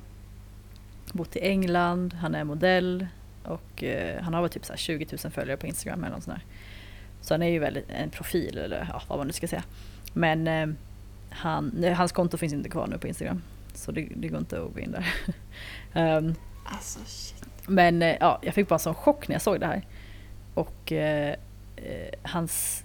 Bott 1.13 1.37
i 1.37 1.41
England, 1.41 2.15
han 2.15 2.35
är 2.35 2.45
modell. 2.45 3.07
Och 3.45 3.85
eh, 3.85 4.23
han 4.23 4.35
har 4.35 4.43
väl 4.43 4.51
typ 4.51 4.65
så 4.65 4.73
här 4.73 4.79
20 4.79 5.07
000 5.25 5.33
följare 5.33 5.57
på 5.57 5.67
Instagram 5.67 6.05
eller 6.05 6.15
något 6.15 6.25
sånt 6.25 6.37
där. 6.37 6.45
Så 7.21 7.35
han 7.35 7.43
är 7.43 7.49
ju 7.49 7.59
väldigt 7.59 7.85
en 7.89 8.11
profil 8.11 8.59
eller 8.59 8.89
ja, 8.93 9.03
vad 9.09 9.19
man 9.19 9.27
nu 9.27 9.33
ska 9.33 9.49
säga. 9.49 9.65
Men 10.13 10.49
eh, 10.49 10.69
han, 11.31 11.85
hans 11.97 12.13
konto 12.13 12.37
finns 12.37 12.53
inte 12.53 12.69
kvar 12.69 12.87
nu 12.87 12.99
på 12.99 13.09
Instagram. 13.09 13.43
Så 13.75 13.93
det, 13.93 14.09
det 14.17 14.29
går 14.29 14.39
inte 14.39 14.63
att 14.63 14.75
gå 14.75 14.81
in 14.81 14.93
där. 14.93 15.07
Ehm, 15.95 16.35
Alltså 16.71 16.99
men 17.67 18.03
eh, 18.03 18.17
ja, 18.21 18.39
jag 18.43 18.55
fick 18.55 18.69
bara 18.69 18.79
sån 18.79 18.95
chock 18.95 19.29
när 19.29 19.35
jag 19.35 19.43
såg 19.43 19.61
det 19.61 19.67
här. 19.67 19.83
Och 20.55 20.93
eh, 20.93 21.35
eh, 21.77 22.15
hans 22.23 22.85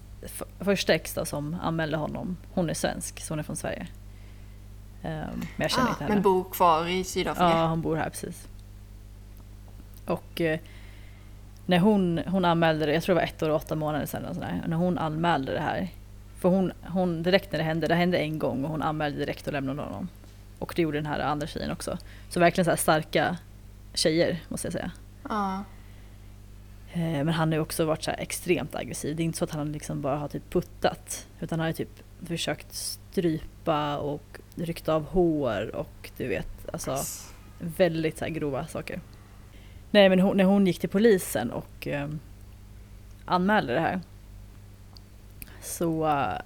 första 0.60 0.94
ex 0.94 1.14
då, 1.14 1.26
som 1.26 1.58
anmälde 1.62 1.98
honom, 1.98 2.38
hon 2.54 2.70
är 2.70 2.74
svensk, 2.74 3.20
så 3.20 3.32
hon 3.34 3.40
är 3.40 3.44
från 3.44 3.56
Sverige. 3.56 3.88
Ehm, 5.04 5.30
men 5.40 5.48
jag 5.58 5.72
känner 5.72 5.88
Ah, 5.88 5.90
inte 5.90 6.04
henne. 6.04 6.14
men 6.16 6.24
bor 6.24 6.44
kvar 6.44 6.88
i 6.88 7.04
Sydafrika? 7.04 7.50
Ja, 7.50 7.68
hon 7.68 7.82
bor 7.82 7.96
här 7.96 8.10
precis. 8.10 8.48
Och 10.06 10.42
eh, 10.42 10.60
när 11.66 11.80
hon, 11.80 12.22
hon 12.28 12.46
anmälde 12.46 12.86
det, 12.86 12.94
jag 12.94 13.04
tror 13.04 13.16
det 13.16 13.22
var 13.22 13.28
ett 13.28 13.44
år 13.44 13.50
och 13.50 13.56
åtta 13.56 13.76
månader 13.76 14.06
sedan, 14.06 14.26
och 14.26 14.36
sådär, 14.36 14.62
när 14.68 14.78
hon 14.78 14.98
anmälde 14.98 15.54
det 15.54 15.60
här. 15.60 15.88
För 16.40 16.50
hon, 16.50 16.72
hon, 16.88 17.24
direkt 17.24 17.52
när 17.52 17.60
det 17.60 17.66
hände, 17.66 17.88
det 17.88 17.96
hände 17.96 18.18
en 18.18 18.40
gång 18.40 18.64
och 18.66 18.72
hon 18.72 18.82
anmälde 18.82 19.18
direkt 19.20 19.48
och 19.48 19.54
lämnade 19.54 19.82
honom. 19.82 20.08
Och 20.60 20.74
det 20.76 20.82
gjorde 20.82 20.98
den 20.98 21.06
här 21.06 21.20
andra 21.20 21.48
tjejen 21.48 21.72
också. 21.72 21.98
Så 22.30 22.40
verkligen 22.40 22.66
så 22.66 22.72
här 22.72 22.78
starka 22.78 23.38
tjejer 23.94 24.40
måste 24.50 24.68
jag 24.68 24.74
säga. 24.74 24.92
Ja. 25.30 25.64
Eh, 26.94 27.00
Men 27.02 27.30
han 27.30 27.48
har 27.50 27.54
ju 27.56 27.62
också 27.62 27.86
varit 27.86 28.04
så 28.04 28.12
extremt 28.12 28.76
aggressiv. 28.76 29.16
Det 29.16 29.24
är 29.24 29.26
inte 29.26 29.38
så 29.38 29.44
att 29.44 29.52
han 29.52 29.72
liksom 29.72 30.02
bara 30.02 30.18
har 30.18 30.28
typ 30.28 30.50
puttat. 30.50 31.28
Utan 31.40 31.60
han 31.60 31.64
har 31.64 31.68
ju 31.68 31.74
typ 31.74 32.04
försökt 32.28 32.74
strypa 32.74 33.98
och 33.98 34.40
ryckt 34.56 34.90
av 34.90 35.06
hår 35.06 35.76
och 35.76 36.12
du 36.18 36.28
vet, 36.28 36.48
alltså 36.74 36.98
väldigt 37.60 38.18
så 38.18 38.26
grova 38.26 38.68
saker. 38.68 39.00
Nej 39.92 40.10
men 40.10 40.20
hon, 40.20 40.38
när 40.38 40.44
hon 40.44 40.68
gick 40.68 40.80
till 40.80 40.90
polisen 40.90 41.52
och 41.52 41.88
eh, 41.88 42.10
anmälde 43.26 43.74
det 43.74 43.80
här. 43.80 44.02
Så 45.62 46.08
eh, 46.08 46.38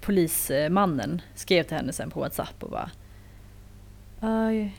polismannen 0.00 1.22
skrev 1.34 1.62
till 1.62 1.76
henne 1.76 1.92
sen 1.92 2.10
på 2.10 2.20
WhatsApp 2.20 2.62
och 2.62 2.70
bara 2.70 2.90
"Aj, 4.20 4.76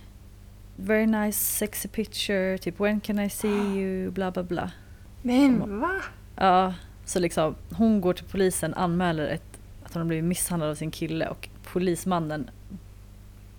Very 0.75 1.05
nice 1.05 1.39
sexy 1.39 1.87
picture, 1.87 2.57
typ 2.57 2.79
when 2.79 2.99
can 2.99 3.19
I 3.19 3.29
see 3.29 3.47
you, 3.77 4.11
bla 4.11 4.31
bla 4.31 4.43
bla. 4.43 4.71
Men 5.21 5.79
va? 5.79 6.01
Ja, 6.35 6.73
så 7.05 7.19
liksom 7.19 7.55
hon 7.71 8.01
går 8.01 8.13
till 8.13 8.25
polisen, 8.25 8.73
anmäler 8.73 9.27
ett, 9.27 9.59
att 9.83 9.93
hon 9.93 10.01
har 10.01 10.07
blivit 10.07 10.25
misshandlad 10.25 10.69
av 10.69 10.75
sin 10.75 10.91
kille 10.91 11.27
och 11.27 11.49
polismannen 11.73 12.49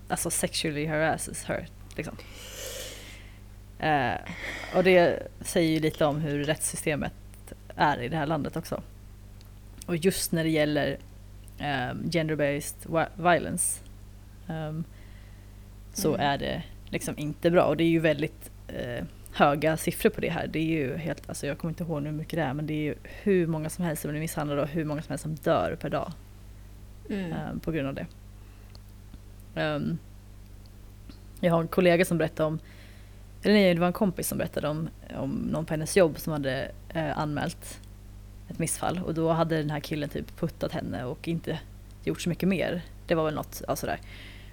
alltså 0.07 0.29
sexually 0.29 0.85
harasses 0.85 1.43
her. 1.43 1.67
Liksom. 1.97 2.17
Eh, 3.79 4.15
och 4.75 4.83
det 4.83 5.27
säger 5.41 5.69
ju 5.71 5.79
lite 5.79 6.05
om 6.05 6.21
hur 6.21 6.43
rättssystemet 6.43 7.13
är 7.75 8.01
i 8.01 8.07
det 8.09 8.17
här 8.17 8.25
landet 8.25 8.57
också. 8.57 8.81
Och 9.85 9.97
just 9.97 10.31
när 10.31 10.43
det 10.43 10.49
gäller 10.49 10.97
um, 11.59 12.09
gender-based 12.09 13.07
violence 13.15 13.79
ehm, 14.47 14.83
så 15.93 16.13
Mm. 16.15 16.27
är 16.27 16.37
det 16.37 16.63
liksom 16.89 17.17
inte 17.17 17.51
bra. 17.51 17.63
Och 17.63 17.77
det 17.77 17.83
är 17.83 17.89
ju 17.89 17.99
väldigt 17.99 18.51
eh, 18.67 19.05
höga 19.33 19.77
siffror 19.77 20.09
på 20.09 20.21
det 20.21 20.29
här. 20.29 20.47
Det 20.47 20.59
är 20.59 20.63
ju 20.87 20.97
helt, 20.97 21.29
alltså 21.29 21.47
jag 21.47 21.57
kommer 21.57 21.71
inte 21.71 21.83
ihåg 21.83 22.03
hur 22.03 22.11
mycket 22.11 22.37
det 22.37 22.43
är 22.43 22.53
men 22.53 22.67
det 22.67 22.73
är 22.73 22.83
ju 22.83 22.95
hur 23.03 23.47
många 23.47 23.69
som 23.69 23.85
helst 23.85 24.01
som 24.01 24.11
blir 24.11 24.21
misshandlade 24.21 24.61
och 24.61 24.67
hur 24.67 24.85
många 24.85 25.01
som 25.01 25.09
helst 25.09 25.21
som 25.23 25.35
dör 25.35 25.77
per 25.81 25.89
dag 25.89 26.11
Mm. 27.09 27.31
eh, 27.31 27.57
på 27.61 27.71
grund 27.71 27.87
av 27.87 27.93
det. 27.93 28.05
Ehm, 29.55 29.97
jag 31.39 31.51
har 31.53 31.61
en 31.61 31.67
kollega 31.67 32.05
som 32.05 32.17
berättade 32.17 32.47
om, 32.47 32.59
eller 33.43 33.53
nej 33.53 33.73
det 33.73 33.79
var 33.79 33.87
en 33.87 33.93
kompis 33.93 34.27
som 34.27 34.37
berättade 34.37 34.67
om, 34.69 34.89
om 35.17 35.29
någon 35.31 35.65
på 35.65 35.73
hennes 35.73 35.97
jobb 35.97 36.19
som 36.19 36.33
hade 36.33 36.71
eh, 36.89 37.17
anmält 37.19 37.79
ett 38.49 38.59
missfall 38.59 38.99
och 39.05 39.13
då 39.13 39.31
hade 39.31 39.57
den 39.57 39.69
här 39.69 39.79
killen 39.79 40.09
typ 40.09 40.37
puttat 40.39 40.71
henne 40.71 41.03
och 41.05 41.27
inte 41.27 41.59
gjort 42.03 42.21
så 42.21 42.29
mycket 42.29 42.49
mer. 42.49 42.81
Det 43.07 43.15
var 43.15 43.25
väl 43.25 43.33
något, 43.33 43.61
ja, 43.67 43.75
sådär. 43.75 43.99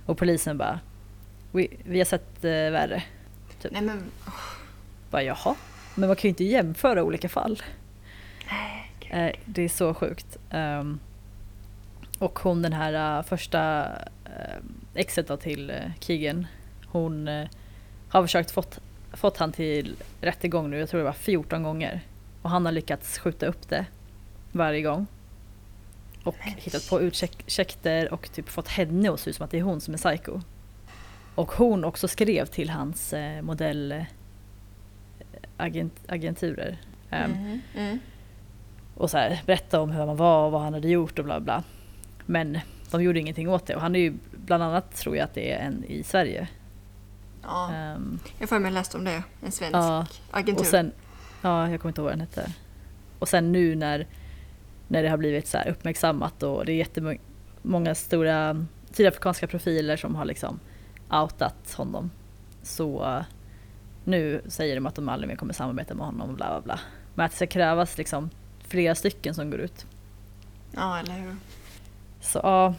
Och 0.06 0.18
polisen 0.18 0.58
bara, 0.58 0.80
vi, 1.52 1.68
vi 1.84 1.98
har 1.98 2.04
sett 2.04 2.44
eh, 2.44 2.50
värre. 2.50 3.02
Nej 3.70 3.82
men, 3.82 4.02
Bara 5.10 5.22
jaha, 5.22 5.54
men 5.94 6.06
man 6.08 6.16
kan 6.16 6.22
ju 6.22 6.28
inte 6.28 6.44
jämföra 6.44 7.02
olika 7.02 7.28
fall. 7.28 7.62
nej. 8.50 9.28
Eh, 9.28 9.36
det 9.44 9.62
är 9.62 9.68
så 9.68 9.94
sjukt. 9.94 10.38
Ehm, 10.50 10.98
och 12.22 12.38
hon 12.38 12.62
den 12.62 12.72
här 12.72 13.18
eh, 13.18 13.24
första 13.24 13.84
uh, 14.26 14.64
exet 14.94 15.28
då 15.28 15.36
till 15.36 15.70
uh, 15.70 15.76
Keegan, 16.00 16.46
hon 16.86 17.28
har 18.08 18.22
försökt 18.22 18.50
fått, 18.50 18.80
fått 19.12 19.36
han 19.36 19.52
till 19.52 19.96
rättegång 20.20 20.70
nu, 20.70 20.78
jag 20.78 20.88
tror 20.88 20.98
det 20.98 21.04
var 21.04 21.12
14 21.12 21.62
gånger. 21.62 22.00
Och 22.42 22.50
han 22.50 22.64
har 22.64 22.72
lyckats 22.72 23.18
skjuta 23.18 23.46
upp 23.46 23.68
det 23.68 23.86
varje 24.52 24.82
gång. 24.82 25.06
Och 26.24 26.36
hittat 26.56 26.90
på 26.90 27.00
ursäkter 27.00 28.12
och 28.12 28.32
typ 28.32 28.48
fått 28.48 28.68
henne 28.68 29.12
att 29.12 29.20
se 29.20 29.30
ut 29.30 29.36
som 29.36 29.44
att 29.44 29.50
det 29.50 29.58
är 29.58 29.62
hon 29.62 29.80
som 29.80 29.94
är 29.94 29.98
psycho. 29.98 30.40
Och 31.34 31.52
hon 31.52 31.84
också 31.84 32.08
skrev 32.08 32.46
till 32.46 32.70
hans 32.70 33.12
eh, 33.12 33.42
modell 33.42 33.92
eh, 33.92 34.04
agent, 35.56 35.94
agenturer. 36.06 36.78
Ehm, 37.10 37.30
Mhm, 37.30 37.60
mm. 37.76 37.98
och 38.94 39.10
så 39.10 39.18
här, 39.18 39.42
berätta 39.46 39.80
om 39.80 39.90
hur 39.90 40.06
man 40.06 40.16
var 40.16 40.46
och 40.46 40.52
vad 40.52 40.62
han 40.62 40.74
hade 40.74 40.88
gjort 40.88 41.18
och 41.18 41.24
bla 41.24 41.40
bla. 41.40 41.62
Men 42.32 42.58
de 42.90 43.02
gjorde 43.02 43.20
ingenting 43.20 43.48
åt 43.48 43.66
det 43.66 43.74
och 43.74 43.80
han 43.80 43.94
är 43.96 44.00
ju 44.00 44.14
bland 44.32 44.62
annat 44.62 44.96
tror 44.96 45.16
jag 45.16 45.24
att 45.24 45.34
det 45.34 45.52
är 45.52 45.58
en 45.66 45.84
i 45.84 46.02
Sverige. 46.02 46.48
Ja, 47.42 47.70
Ehm, 47.72 48.18
jag 48.38 48.48
får 48.48 48.58
mig 48.58 48.72
läst 48.72 48.94
om 48.94 49.04
det. 49.04 49.22
En 49.44 49.52
svensk 49.52 49.74
Ja, 49.74 50.06
agentur. 50.30 50.60
och 50.60 50.66
sen, 50.66 50.92
ja 51.42 51.70
jag 51.70 51.80
kommer 51.80 51.90
inte 51.90 52.00
ihåg 52.00 52.04
vad 52.04 52.12
den 52.12 52.20
hette. 52.20 52.52
Och 53.18 53.28
sen 53.28 53.52
nu 53.52 53.74
när, 53.74 54.06
när 54.88 55.02
det 55.02 55.08
har 55.08 55.16
blivit 55.16 55.46
så 55.46 55.58
här 55.58 55.68
uppmärksammat 55.68 56.42
och 56.42 56.64
det 56.66 56.72
är 56.72 56.76
jättemånga 56.76 57.94
stora 57.94 58.66
sydafrikanska 58.90 59.46
profiler 59.46 59.96
som 59.96 60.14
har 60.14 60.24
liksom 60.24 60.60
outat 61.10 61.74
honom. 61.76 62.10
Så 62.62 63.04
eh, 63.04 63.22
nu 64.04 64.42
säger 64.48 64.74
de 64.74 64.86
att 64.86 64.94
de 64.94 65.08
aldrig 65.08 65.28
mer 65.28 65.36
kommer 65.36 65.52
samarbeta 65.54 65.94
med 65.94 66.06
honom 66.06 66.30
och 66.30 66.36
bla 66.36 66.46
bla 66.50 66.60
bla. 66.60 66.80
Men 67.14 67.24
att 67.26 67.30
det 67.32 67.36
ska 67.36 67.46
krävas 67.46 67.98
liksom 67.98 68.30
flera 68.68 68.94
stycken 68.94 69.34
som 69.34 69.50
går 69.50 69.60
ut. 69.60 69.86
Ja, 70.70 70.98
eller 70.98 71.14
hur. 71.14 71.36
Så 72.22 72.40
ja, 72.42 72.74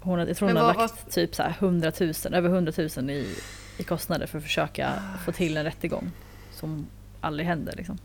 hon, 0.00 0.18
jag 0.18 0.36
tror 0.36 0.48
hon 0.48 0.56
har 0.56 0.74
lagt 0.74 1.12
typ 1.14 1.34
så 1.34 1.42
här 1.42 1.54
100 1.58 1.92
000, 2.00 2.12
över 2.32 2.48
100 2.48 2.72
000 2.96 3.10
i, 3.10 3.36
i 3.78 3.82
kostnader 3.82 4.26
för 4.26 4.38
att 4.38 4.44
försöka 4.44 4.92
få 5.24 5.32
till 5.32 5.56
en 5.56 5.64
rättegång 5.64 6.10
som 6.52 6.86
aldrig 7.20 7.46
händer. 7.46 7.74
Liksom. 7.76 7.98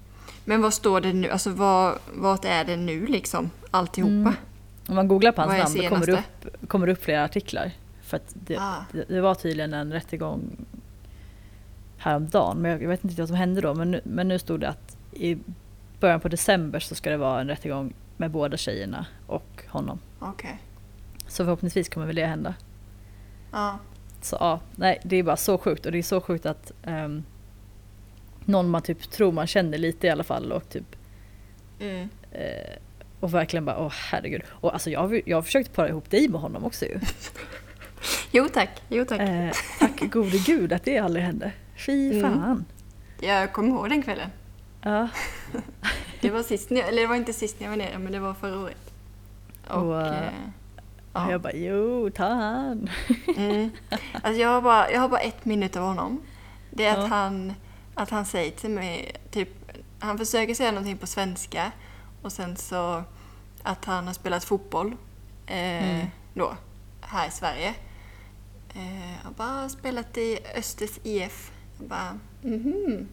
Men 0.45 0.61
vad 0.61 0.73
står 0.73 1.01
det 1.01 1.13
nu? 1.13 1.29
Alltså 1.29 1.49
vad, 1.49 1.99
vad 2.13 2.45
är 2.45 2.65
det 2.65 2.75
nu 2.75 3.05
liksom? 3.05 3.49
Alltihopa? 3.71 4.11
Mm. 4.11 4.33
Om 4.87 4.95
man 4.95 5.07
googlar 5.07 5.31
på 5.31 5.41
hans 5.41 5.75
namn 5.75 5.83
då 5.83 5.89
kommer 5.89 6.05
det, 6.05 6.13
upp, 6.13 6.69
kommer 6.69 6.87
det 6.87 6.93
upp 6.93 7.03
flera 7.03 7.23
artiklar. 7.23 7.71
För 8.01 8.17
att 8.17 8.33
det, 8.33 8.57
Ah. 8.59 8.85
det, 8.91 9.03
det 9.03 9.21
var 9.21 9.35
tydligen 9.35 9.73
en 9.73 9.93
rättegång 9.93 10.65
häromdagen, 11.97 12.57
men 12.57 12.71
jag, 12.71 12.83
jag 12.83 12.89
vet 12.89 13.03
inte 13.03 13.21
vad 13.21 13.27
som 13.27 13.37
hände 13.37 13.61
då. 13.61 13.73
Men 13.73 13.91
nu, 13.91 14.01
men 14.03 14.27
nu 14.27 14.39
stod 14.39 14.59
det 14.59 14.69
att 14.69 14.97
i 15.13 15.37
början 15.99 16.19
på 16.19 16.27
december 16.27 16.79
så 16.79 16.95
ska 16.95 17.09
det 17.09 17.17
vara 17.17 17.41
en 17.41 17.47
rättegång 17.47 17.93
med 18.19 18.31
båda 18.31 18.57
tjejerna 18.57 19.05
och 19.27 19.63
honom. 19.67 19.99
Okej. 20.19 20.59
Så 21.27 21.43
förhoppningsvis 21.45 21.89
kommer 21.89 22.07
väl 22.07 22.15
det 22.15 22.25
hända. 22.25 22.53
Ja. 23.51 23.79
Så 24.21 24.37
ja, 24.39 24.59
nej 24.75 24.99
det 25.03 25.15
är 25.15 25.23
bara 25.23 25.37
så 25.37 25.57
sjukt 25.57 25.85
och 25.85 25.91
det 25.91 25.97
är 25.97 26.03
så 26.03 26.21
sjukt 26.21 26.45
att 26.45 26.71
ehm, 26.83 27.23
någon 28.45 28.69
man 28.69 28.81
typ 28.81 29.11
tror 29.11 29.31
man 29.31 29.47
känner 29.47 29.77
lite 29.77 30.07
i 30.07 30.09
alla 30.09 30.23
fall 30.23 30.51
och 30.51 30.69
typ 30.69 30.95
Mm. 31.79 32.09
eh, 32.31 32.75
och 33.19 33.33
verkligen 33.33 33.65
bara 33.65 33.77
åh 33.79 33.91
herregud. 34.11 34.41
Och 34.49 34.73
alltså 34.73 34.89
jag, 34.89 34.99
har- 34.99 35.21
jag 35.25 35.37
har 35.37 35.41
försökt 35.41 35.73
para 35.73 35.89
ihop 35.89 36.09
dig 36.09 36.27
med 36.29 36.41
honom 36.41 36.65
också 36.65 36.85
ju. 36.85 36.99
Jo 38.31 38.47
tack, 38.53 38.69
jo 38.89 39.05
tack. 39.05 39.19
Eh, 39.21 39.51
tack 39.79 40.11
gode 40.11 40.37
gud 40.45 40.73
att 40.73 40.83
det 40.85 40.97
aldrig 40.97 41.25
hände. 41.25 41.51
Fy 41.85 42.11
Mm. 42.19 42.21
fan. 42.33 42.65
Jag 43.21 43.53
kommer 43.53 43.69
ihåg 43.69 43.89
den 43.89 44.03
kvällen. 44.03 44.29
Ja. 44.81 45.07
Det 46.21 46.29
var 46.29 46.43
sist, 46.43 46.71
eller 46.71 47.01
det 47.01 47.07
var 47.07 47.15
inte 47.15 47.33
sist 47.33 47.59
när 47.59 47.65
jag 47.67 47.71
var 47.71 47.77
nere, 47.77 47.97
men 47.97 48.11
det 48.11 48.19
var 48.19 48.33
förra 48.33 48.59
året. 48.59 48.91
Och, 49.67 49.81
Och, 49.83 50.01
eh, 50.07 50.31
ja. 51.13 51.31
jag 51.31 51.41
bara, 51.41 51.53
jo, 51.53 52.09
ta 52.09 52.27
han. 52.27 52.89
Mm. 53.37 53.69
Alltså 54.23 54.41
jag, 54.41 54.49
har 54.49 54.61
bara, 54.61 54.91
jag 54.91 54.99
har 55.01 55.09
bara 55.09 55.19
ett 55.19 55.45
minne 55.45 55.69
av 55.75 55.81
honom. 55.83 56.21
Det 56.71 56.85
är 56.85 56.91
att, 56.91 56.97
Ja. 56.99 57.05
han, 57.15 57.53
att 57.95 58.09
han 58.09 58.25
säger 58.25 58.51
till 58.51 58.69
mig, 58.69 59.11
typ, 59.31 59.49
han 59.99 60.17
försöker 60.17 60.53
säga 60.53 60.71
någonting 60.71 60.97
på 60.97 61.07
svenska 61.07 61.71
och 62.21 62.31
sen 62.31 62.55
så 62.57 63.03
att 63.63 63.85
han 63.85 64.07
har 64.07 64.13
spelat 64.13 64.43
fotboll 64.43 64.95
eh, 65.47 65.89
Mm. 65.95 66.05
då, 66.33 66.53
här 67.01 67.27
i 67.27 67.31
Sverige. 67.31 67.73
Eh, 68.75 69.11
jag 69.23 69.33
bara 69.37 69.69
spelat 69.69 70.17
i 70.17 70.39
Östers 70.57 70.99
IF. 71.03 71.51
Jag 71.79 71.87
bara, 71.87 72.19
mhm, 72.41 73.07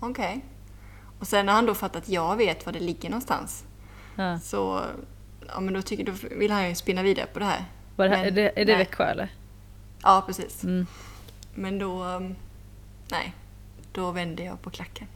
okej. 0.00 0.40
Och 1.20 1.26
sen 1.26 1.46
när 1.46 1.52
han 1.52 1.66
då 1.66 1.74
fattat 1.74 2.02
att 2.02 2.08
jag 2.08 2.36
vet 2.36 2.66
var 2.66 2.72
det 2.72 2.80
ligger 2.80 3.10
någonstans 3.10 3.64
Ja. 4.16 4.38
så 4.40 4.82
ja, 5.48 5.60
men 5.60 5.74
då, 5.74 5.82
tycker, 5.82 6.04
då 6.04 6.12
vill 6.36 6.50
han 6.50 6.68
ju 6.68 6.74
spinna 6.74 7.02
vidare 7.02 7.26
på 7.32 7.38
det 7.38 7.44
här. 7.44 7.64
Var 7.96 8.08
det, 8.08 8.16
här- 8.16 8.24
Men, 8.24 8.32
är 8.38 8.42
det, 8.42 8.60
är 8.60 8.64
det. 8.64 8.76
Växjö 8.76 9.04
eller? 9.04 9.28
Ja, 10.02 10.22
precis. 10.26 10.64
Mm. 10.64 10.86
Men 11.54 11.78
då... 11.78 12.04
um, 12.04 12.34
Nej, 13.10 13.32
då 13.92 14.10
vände 14.10 14.42
jag 14.42 14.62
på 14.62 14.70
klacken. 14.70 15.06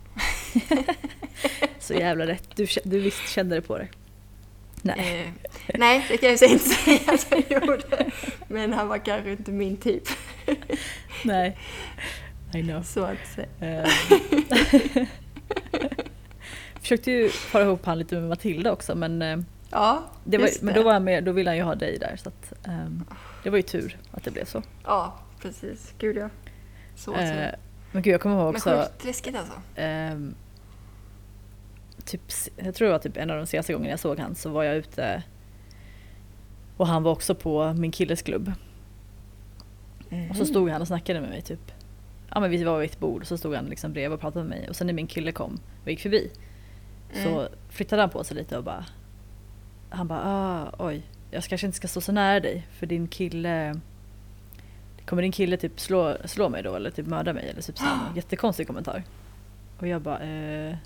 Så 1.78 1.94
jävla 1.94 2.26
rätt. 2.26 2.48
Du, 2.56 2.66
du 2.84 3.00
visst 3.00 3.28
kände 3.28 3.54
det 3.54 3.62
på 3.62 3.78
dig. 3.78 3.90
Nej. 4.82 5.34
Eh, 5.66 5.74
nej, 5.78 6.06
det 6.08 6.16
kan 6.16 6.28
jag 6.28 6.50
inte 6.50 6.58
säga 6.68 7.00
att 7.12 7.26
jag 7.30 7.62
gjorde. 7.62 8.10
Men 8.48 8.72
han 8.72 8.88
var 8.88 8.98
kanske 8.98 9.30
inte 9.30 9.50
min 9.50 9.76
typ. 9.76 10.02
Nej. 11.24 11.58
I 12.54 12.62
know. 12.62 12.82
Så 12.82 13.04
att 13.04 13.18
säga. 13.34 13.86
Försökte 16.84 17.10
ju 17.10 17.30
para 17.52 17.62
ihop 17.62 17.86
han 17.86 17.98
lite 17.98 18.14
med 18.14 18.28
Matilda 18.28 18.72
också 18.72 18.94
men, 18.94 19.22
eh, 19.22 19.38
Ja, 19.70 20.02
det 20.24 20.38
var, 20.38 20.48
men 20.60 20.74
då, 20.74 20.82
var 20.82 20.92
han 20.92 21.04
med, 21.04 21.24
då 21.24 21.32
ville 21.32 21.50
han 21.50 21.56
ju 21.56 21.62
ha 21.62 21.74
dig 21.74 21.98
där 21.98 22.16
så 22.16 22.28
att, 22.28 22.66
ehm, 22.66 23.04
det 23.42 23.50
var 23.50 23.56
ju 23.56 23.62
tur 23.62 23.98
att 24.10 24.24
det 24.24 24.30
blev 24.30 24.44
så. 24.44 24.62
Ja, 24.84 25.18
precis. 25.40 25.94
Gud 25.98 26.16
ja. 26.16 26.28
Så 26.96 27.12
tur. 27.14 27.54
men 27.92 28.02
gud 28.02 28.14
jag 28.14 28.20
kommer 28.20 28.36
ihåg 28.36 28.44
Men 28.44 28.54
också 28.54 28.70
sjukt 28.70 29.04
läskigt 29.04 29.36
alltså. 29.36 29.52
ehm, 29.74 30.34
typ, 32.04 32.20
jag 32.56 32.74
tror 32.74 32.86
det 32.86 32.92
var 32.92 32.98
typ 32.98 33.16
en 33.16 33.30
av 33.30 33.36
de 33.36 33.46
senaste 33.46 33.72
gångerna 33.72 33.90
jag 33.90 34.00
såg 34.00 34.18
han 34.18 34.34
så 34.34 34.50
var 34.50 34.64
jag 34.64 34.76
ute 34.76 35.22
och 36.76 36.86
han 36.86 37.02
var 37.02 37.12
också 37.12 37.34
på 37.34 37.72
min 37.72 37.90
killes 37.92 38.22
klubb. 38.22 38.52
Och 40.30 40.36
så 40.36 40.44
stod 40.44 40.70
han 40.70 40.80
och 40.80 40.86
snackade 40.88 41.20
med 41.20 41.30
mig 41.30 41.42
typ. 41.42 41.72
Ja 42.30 42.40
men 42.40 42.50
vi 42.50 42.64
var 42.64 42.78
vid 42.78 42.90
ett 42.90 42.98
bord 42.98 43.20
och 43.20 43.26
så 43.28 43.38
stod 43.38 43.54
han 43.54 43.64
liksom 43.64 43.92
bredvid 43.92 44.14
och 44.14 44.20
pratade 44.20 44.44
med 44.48 44.58
mig 44.58 44.68
och 44.68 44.76
sen 44.76 44.86
när 44.86 44.94
min 44.94 45.06
kille 45.06 45.32
kom 45.32 45.60
och 45.82 45.90
gick 45.90 46.00
förbi 46.00 46.30
så 47.12 47.40
Mm. 47.40 47.52
flyttade 47.68 48.02
han 48.02 48.10
på 48.10 48.24
sig 48.24 48.36
lite 48.36 48.58
och 48.58 48.64
bara 48.64 48.84
Han 49.90 50.08
bara 50.08 50.20
ah, 50.24 50.72
oj 50.78 51.02
jag 51.30 51.44
kanske 51.44 51.66
inte 51.66 51.76
ska 51.76 51.88
stå 51.88 52.00
så 52.00 52.12
nära 52.12 52.40
dig 52.40 52.66
för 52.78 52.86
din 52.86 53.08
kille 53.08 53.80
Kommer 55.06 55.22
din 55.22 55.32
kille 55.32 55.56
typ 55.56 55.80
slå, 55.80 56.16
slå 56.24 56.48
mig 56.48 56.62
då 56.62 56.74
eller 56.74 56.90
typ 56.90 57.06
mörda 57.06 57.32
mig 57.32 57.48
eller 57.48 57.62
typ 57.62 57.78
så 57.78 57.84
någon 58.06 58.16
jättekonstig 58.16 58.66
kommentar. 58.66 59.02
Och 59.78 59.86
jag 59.88 60.02
bara 60.02 60.18
eh, 60.20 60.76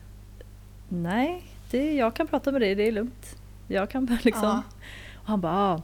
Nej, 0.89 1.43
det, 1.71 1.95
jag 1.95 2.15
kan 2.15 2.27
prata 2.27 2.53
med 2.53 2.61
dig, 2.61 2.75
det 2.75 2.89
är 2.89 2.93
lugnt. 2.93 3.37
Jag 3.69 3.91
kan 3.91 4.07
bara 4.07 4.19
liksom 4.25 4.43
Ja. 4.45 4.63
och 5.17 5.29
han 5.29 5.41
bara, 5.41 5.53
ah, 5.53 5.83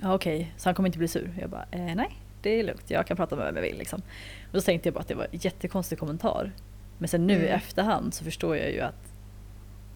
ja 0.00 0.14
okej, 0.14 0.52
så 0.56 0.68
han 0.68 0.74
kommer 0.74 0.88
inte 0.88 0.98
bli 0.98 1.08
sur? 1.08 1.30
Jag 1.40 1.50
bara, 1.50 1.64
eh, 1.70 1.94
nej 1.94 2.10
det 2.42 2.50
är 2.50 2.64
lugnt, 2.64 2.90
jag 2.90 3.06
kan 3.06 3.16
prata 3.16 3.36
med 3.36 3.44
vem 3.46 3.54
jag 3.56 3.62
vill 3.62 3.78
liksom. 3.78 4.00
Och 4.46 4.52
då 4.52 4.60
tänkte 4.60 4.88
jag 4.88 4.94
bara 4.94 5.00
att 5.00 5.08
det 5.08 5.14
var 5.14 5.24
en 5.32 5.38
jättekonstig 5.38 5.98
kommentar. 5.98 6.52
Men 6.98 7.08
sen 7.08 7.26
nu 7.26 7.32
i 7.34 7.36
Mm. 7.36 7.54
efterhand 7.54 8.14
så 8.14 8.24
förstår 8.24 8.56
jag 8.56 8.72
ju 8.72 8.80
att 8.80 9.12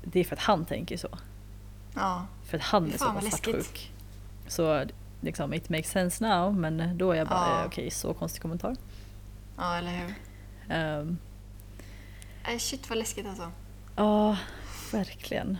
det 0.05 0.21
är 0.21 0.25
för 0.25 0.37
att 0.37 0.43
han 0.43 0.65
tänker 0.65 0.97
så. 0.97 1.09
Ja. 1.95 2.27
För 2.45 2.59
att 2.59 2.65
han 2.65 2.93
är 2.93 2.99
så 2.99 3.05
pass 3.13 3.25
svartsjuk. 3.31 3.93
Så 4.49 4.85
liksom, 5.21 5.55
it 5.55 5.69
makes 5.69 5.91
sense 5.91 6.29
now 6.29 6.55
men 6.55 6.99
då 6.99 7.11
är 7.13 7.17
jag 7.17 7.29
bara, 7.29 7.49
Ja. 7.51 7.61
eh, 7.61 7.67
okej 7.67 7.91
så 7.91 8.15
konstig 8.15 8.43
kommentar. 8.43 8.77
ja, 9.57 9.77
eller 9.77 9.91
hur. 9.93 10.15
Nej, 12.45 12.59
shit 12.59 12.89
vad 12.89 12.99
läskigt 12.99 13.27
alltså. 13.27 13.51
Ja, 13.97 14.37
verkligen. 14.93 15.59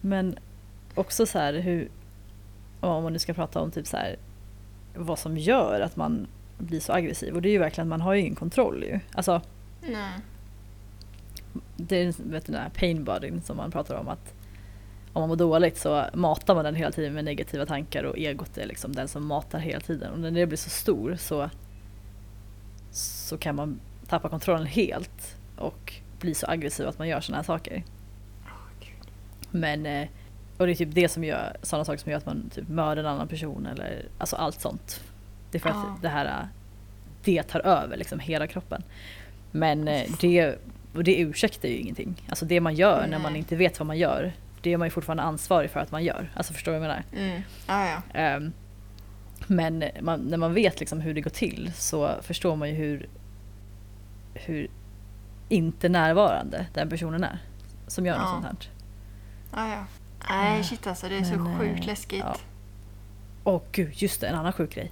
Men 0.00 0.38
också 0.94 1.26
så 1.26 1.38
här 1.38 1.52
hur, 1.54 1.88
om 2.80 3.02
man 3.02 3.12
nu 3.12 3.18
ska 3.18 3.34
prata 3.34 3.60
om 3.60 3.70
typ 3.70 3.86
så 3.86 3.96
här, 3.96 4.16
vad 4.94 5.18
som 5.18 5.36
gör 5.38 5.80
att 5.80 5.96
man 5.96 6.26
blir 6.58 6.80
så 6.80 6.92
aggressiv. 6.92 7.34
Och 7.34 7.42
det 7.42 7.48
är 7.48 7.52
ju 7.52 7.58
verkligen 7.58 7.86
att 7.86 7.90
man 7.90 8.00
har 8.00 8.14
ju 8.14 8.20
ingen 8.20 8.34
kontroll 8.34 8.82
ju. 8.84 9.00
Alltså, 9.14 9.40
Nej. 9.80 10.12
Det 11.76 11.96
är 11.96 12.06
vet 12.30 12.46
du, 12.46 12.52
den 12.52 12.62
här 12.62 12.70
pain 12.70 13.04
bodyn 13.04 13.40
som 13.42 13.56
man 13.56 13.70
pratar 13.70 13.94
om 13.94 14.08
att 14.08 14.34
om 15.12 15.20
man 15.22 15.28
mår 15.28 15.36
dåligt 15.36 15.78
så 15.78 16.04
matar 16.14 16.54
man 16.54 16.64
den 16.64 16.74
hela 16.74 16.92
tiden 16.92 17.14
med 17.14 17.24
negativa 17.24 17.66
tankar 17.66 18.04
och 18.04 18.18
egot 18.18 18.58
är 18.58 18.66
liksom 18.66 18.92
den 18.94 19.08
som 19.08 19.26
matar 19.26 19.58
hela 19.58 19.80
tiden. 19.80 20.12
Och 20.12 20.18
när 20.20 20.30
det 20.30 20.46
blir 20.46 20.58
så 20.58 20.70
stor 20.70 21.16
så, 21.16 21.50
så 22.90 23.38
kan 23.38 23.54
man 23.56 23.80
tappa 24.08 24.28
kontrollen 24.28 24.66
helt 24.66 25.36
och 25.56 25.94
bli 26.20 26.34
så 26.34 26.46
aggressiv 26.46 26.88
att 26.88 26.98
man 26.98 27.08
gör 27.08 27.20
sådana 27.20 27.36
här 27.38 27.44
saker. 27.44 27.84
Men, 29.50 29.86
eh, 29.86 30.08
och 30.58 30.66
det 30.66 30.72
är 30.72 30.76
typ 30.76 30.94
det 30.94 31.08
som 31.08 31.24
gör, 31.24 31.56
sådana 31.62 31.84
saker 31.84 31.98
som 31.98 32.10
gör 32.10 32.18
att 32.18 32.26
man 32.26 32.50
typ 32.54 32.68
mördar 32.68 32.96
en 33.04 33.06
annan 33.10 33.28
person 33.28 33.66
eller 33.66 34.06
alltså 34.18 34.36
allt 34.36 34.60
sånt. 34.60 35.00
Det 35.50 35.58
är 35.58 35.60
för 35.62 35.68
Ja. 35.68 35.74
att 35.96 36.02
det 36.02 36.08
här, 36.08 36.24
eh, 36.26 36.46
det 37.24 37.42
tar 37.42 37.60
över 37.60 37.96
liksom 37.96 38.18
hela 38.18 38.46
kroppen. 38.46 38.82
Men 39.50 39.88
eh, 39.88 40.10
det, 40.20 40.58
och 40.94 41.04
det 41.04 41.16
ursäktar 41.20 41.68
ju 41.68 41.76
ingenting. 41.76 42.22
Alltså 42.28 42.44
det 42.44 42.60
man 42.60 42.74
gör 42.74 43.06
när 43.06 43.18
man 43.18 43.32
Nej. 43.32 43.38
inte 43.38 43.56
vet 43.56 43.78
vad 43.80 43.86
man 43.86 43.98
gör, 43.98 44.32
det 44.62 44.72
är 44.72 44.76
man 44.76 44.86
ju 44.86 44.90
fortfarande 44.90 45.22
ansvarig 45.22 45.70
för 45.70 45.80
att 45.80 45.90
man 45.92 46.04
gör. 46.04 46.30
Alltså 46.36 46.52
förstår 46.52 46.72
du 46.72 46.78
vad 46.78 46.88
jag 46.88 46.96
menar? 47.12 47.28
Mm. 47.28 47.42
Ja, 47.68 47.88
ja. 47.88 48.18
Ehm, 48.20 48.52
men 49.46 49.84
man, 50.00 50.20
när 50.20 50.36
man 50.36 50.54
vet 50.54 50.80
liksom 50.80 51.00
hur 51.00 51.14
det 51.14 51.20
går 51.20 51.30
till 51.30 51.72
så 51.74 52.10
förstår 52.22 52.56
man 52.56 52.68
ju 52.68 52.74
hur, 52.74 53.08
hur 54.34 54.70
inte 55.48 55.88
närvarande 55.88 56.66
den 56.74 56.88
personen 56.88 57.24
är 57.24 57.38
som 57.86 58.06
gör 58.06 58.18
något 58.18 58.22
Ja. 58.26 58.32
sånt 58.32 58.44
här. 58.44 58.56
ja, 59.68 59.74
ja. 59.76 59.84
Nej, 60.30 60.58
Eh, 60.58 60.64
shit 60.64 60.86
alltså. 60.86 61.08
Det 61.08 61.16
är 61.18 61.24
så 61.24 61.36
men, 61.36 61.58
sjukt 61.58 61.80
eh, 61.80 61.86
läskigt. 61.86 62.24
ja. 62.26 62.36
Åh 63.44 63.60
gud, 63.72 63.92
just 63.94 64.20
det, 64.20 64.26
en 64.26 64.34
annan 64.34 64.52
sjuk 64.52 64.74
grej. 64.74 64.90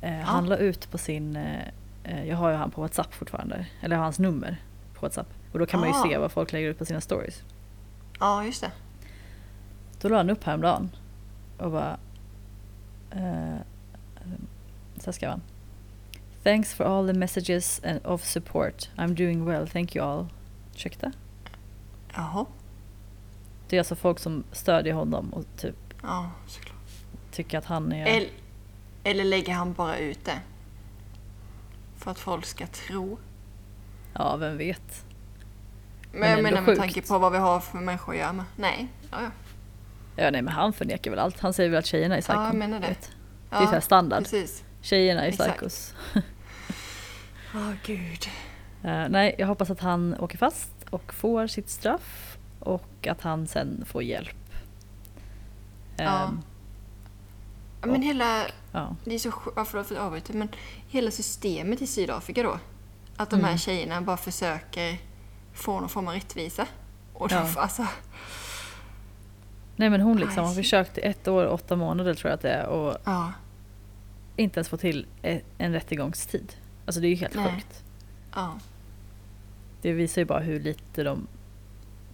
Eh, 0.00 0.12
Han 0.12 0.46
la 0.46 0.56
ut 0.56 0.90
på 0.90 0.98
sin, 0.98 1.36
eh, 1.36 1.62
eh, 2.04 2.24
jag 2.28 2.36
har 2.36 2.50
ju 2.50 2.56
han 2.56 2.70
på 2.70 2.80
WhatsApp 2.80 3.14
fortfarande, 3.14 3.66
eller 3.80 3.96
jag 3.96 4.00
har 4.00 4.04
hans 4.04 4.18
nummer 4.18 4.56
på 5.00 5.06
WhatsApp. 5.06 5.26
Och 5.52 5.58
då 5.58 5.66
kan 5.66 5.80
man 5.80 5.88
ju 5.88 5.94
Ah. 5.94 6.02
se 6.02 6.18
vad 6.18 6.32
folk 6.32 6.52
lägger 6.52 6.68
ut 6.68 6.78
på 6.78 6.84
sina 6.84 7.00
stories. 7.00 7.42
Ja, 8.20 8.44
just 8.44 8.60
det. 8.60 8.70
Då 10.00 10.08
la 10.08 10.16
han 10.16 10.30
upp 10.30 10.44
häromdagen 10.44 10.90
och 11.58 11.70
bara... 11.70 11.98
Eh, 13.10 13.56
så 14.98 15.04
här 15.04 15.12
skrev 15.12 15.30
han. 15.30 15.42
Thanks 16.42 16.74
for 16.74 16.84
all 16.84 17.06
the 17.06 17.12
messages 17.12 17.80
and 17.84 18.06
of 18.06 18.24
support. 18.24 18.90
I'm 18.96 19.14
doing 19.14 19.44
well, 19.44 19.68
thank 19.68 19.96
you 19.96 20.04
all. 20.06 20.26
Ursäkta? 20.74 21.12
Jaha. 22.14 22.46
Det 23.68 23.76
är 23.76 23.80
alltså 23.80 23.96
folk 23.96 24.18
som 24.18 24.44
stödjer 24.52 24.94
honom 24.94 25.34
och 25.34 25.44
typ 25.56 25.76
Ja, 26.02 26.30
såklart. 26.46 26.76
tycker 27.32 27.58
att 27.58 27.64
han 27.64 27.92
är... 27.92 28.06
Eller, 28.06 28.30
eller 29.04 29.24
lägger 29.24 29.52
han 29.52 29.72
bara 29.72 29.98
ut 29.98 30.24
det? 30.24 30.40
För 31.96 32.10
att 32.10 32.18
folk 32.18 32.44
ska 32.46 32.66
tro. 32.66 33.18
Ja, 34.18 34.36
vem 34.36 34.56
vet? 34.56 35.04
Men, 36.12 36.20
Men 36.20 36.30
jag 36.30 36.42
menar 36.42 36.56
med 36.56 36.66
sjukt. 36.66 36.80
tanke 36.80 37.02
på 37.02 37.18
vad 37.18 37.32
vi 37.32 37.38
har 37.38 37.60
för 37.60 37.78
människor 37.78 38.12
att 38.12 38.18
göra 38.18 38.32
med. 38.32 38.44
Nej. 38.56 38.88
Ja, 39.10 39.18
ja. 39.22 39.30
Ja, 40.16 40.30
nej 40.30 40.42
men 40.42 40.52
han 40.54 40.72
förnekar 40.72 41.10
väl 41.10 41.20
allt. 41.20 41.40
Han 41.40 41.52
säger 41.52 41.70
väl 41.70 41.78
att 41.78 41.86
tjejerna 41.86 42.16
är 42.16 42.20
psycho. 42.20 42.38
Ja, 42.38 42.46
jag 42.46 42.54
menar 42.54 42.80
det. 42.80 42.96
Det 43.50 43.56
är 43.56 43.66
så 43.66 43.80
standard. 43.80 44.22
precis. 44.22 44.64
Tjejerna 44.80 45.24
är 45.24 45.28
Exakt. 45.28 45.50
psykos. 45.50 45.94
Åh 47.54 47.72
gud. 47.86 48.26
Eh, 48.84 49.08
nej, 49.08 49.34
jag 49.38 49.46
hoppas 49.46 49.70
att 49.70 49.80
han 49.80 50.14
åker 50.20 50.38
fast 50.38 50.70
och 50.90 51.14
får 51.14 51.46
sitt 51.46 51.70
straff 51.70 52.38
och 52.60 53.06
att 53.10 53.20
han 53.22 53.46
sen 53.46 53.84
får 53.86 54.02
hjälp. 54.02 54.36
Ja. 55.96 56.04
Ja, 56.04 56.30
Men 57.80 57.90
Och- 57.90 58.02
hela, 58.02 58.42
ja. 58.72 58.96
det 59.04 59.14
är 59.14 59.18
så 59.18 59.32
ja, 59.56 59.64
förlåt 59.64 59.86
för 59.86 60.16
att 60.16 60.28
men 60.34 60.48
hela 60.88 61.10
systemet 61.10 61.82
i 61.82 61.86
Sydafrika 61.86 62.42
då. 62.42 62.58
Att 63.20 63.30
de 63.30 63.36
här 63.36 63.48
Mm. 63.48 63.58
tjejerna 63.58 64.02
bara 64.02 64.16
försöker 64.16 64.98
få 65.52 65.80
någon 65.80 65.88
form 65.88 66.08
av 66.08 66.14
rättvisa. 66.14 66.66
Och 67.12 67.32
Ja. 67.32 67.48
alltså, 67.56 67.86
Nej 69.76 69.90
men 69.90 70.00
hon 70.00 70.16
liksom 70.20 70.44
har 70.44 70.54
försökt 70.54 70.98
i 70.98 71.00
ett 71.00 71.28
år 71.28 71.44
och 71.44 71.54
åtta 71.54 71.76
månader 71.76 72.14
tror 72.14 72.30
jag 72.30 72.34
att 72.36 72.42
det 72.42 72.50
är 72.50 72.66
och 72.66 72.96
ja. 73.04 73.32
inte 74.36 74.58
ens 74.60 74.68
få 74.68 74.76
till 74.76 75.06
en 75.58 75.72
rättegångstid. 75.72 76.52
Alltså 76.86 77.00
det 77.00 77.06
är 77.06 77.10
ju 77.10 77.16
helt 77.16 77.34
Nej. 77.34 77.52
sjukt. 77.54 77.82
ja. 78.34 78.58
Det 79.82 79.92
visar 79.92 80.20
ju 80.20 80.24
bara 80.24 80.40
hur 80.40 80.60
lite 80.60 81.02
de 81.02 81.26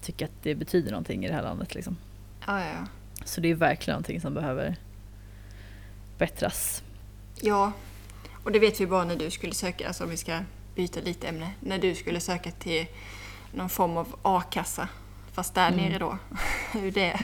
tycker 0.02 0.24
att 0.24 0.32
det 0.42 0.54
betyder 0.54 0.90
någonting 0.90 1.24
i 1.24 1.28
det 1.28 1.34
här 1.34 1.42
landet 1.42 1.74
liksom. 1.74 1.96
Ja, 2.46 2.60
ja, 2.60 2.66
ja. 2.66 2.86
Så 3.24 3.40
det 3.40 3.50
är 3.50 3.54
verkligen 3.54 3.94
någonting 3.94 4.20
som 4.20 4.34
behöver 4.34 4.76
bättras. 6.18 6.82
Ja, 7.40 7.72
och 8.44 8.52
det 8.52 8.58
vet 8.58 8.80
vi 8.80 8.86
bara 8.86 9.04
när 9.04 9.16
du 9.16 9.30
skulle 9.30 9.54
söka, 9.54 9.86
alltså 9.86 10.04
om 10.04 10.10
vi 10.10 10.16
ska 10.16 10.38
byta 10.74 11.00
lite 11.00 11.28
ämne, 11.28 11.50
när 11.60 11.78
du 11.78 11.94
skulle 11.94 12.20
söka 12.20 12.50
till 12.50 12.86
någon 13.52 13.68
form 13.68 13.96
av 13.96 14.16
a-kassa, 14.22 14.88
fast 15.32 15.54
där 15.54 15.68
Mm. 15.68 15.84
nere 15.84 15.98
då. 15.98 16.18
Hur 16.72 16.90
det 16.90 17.20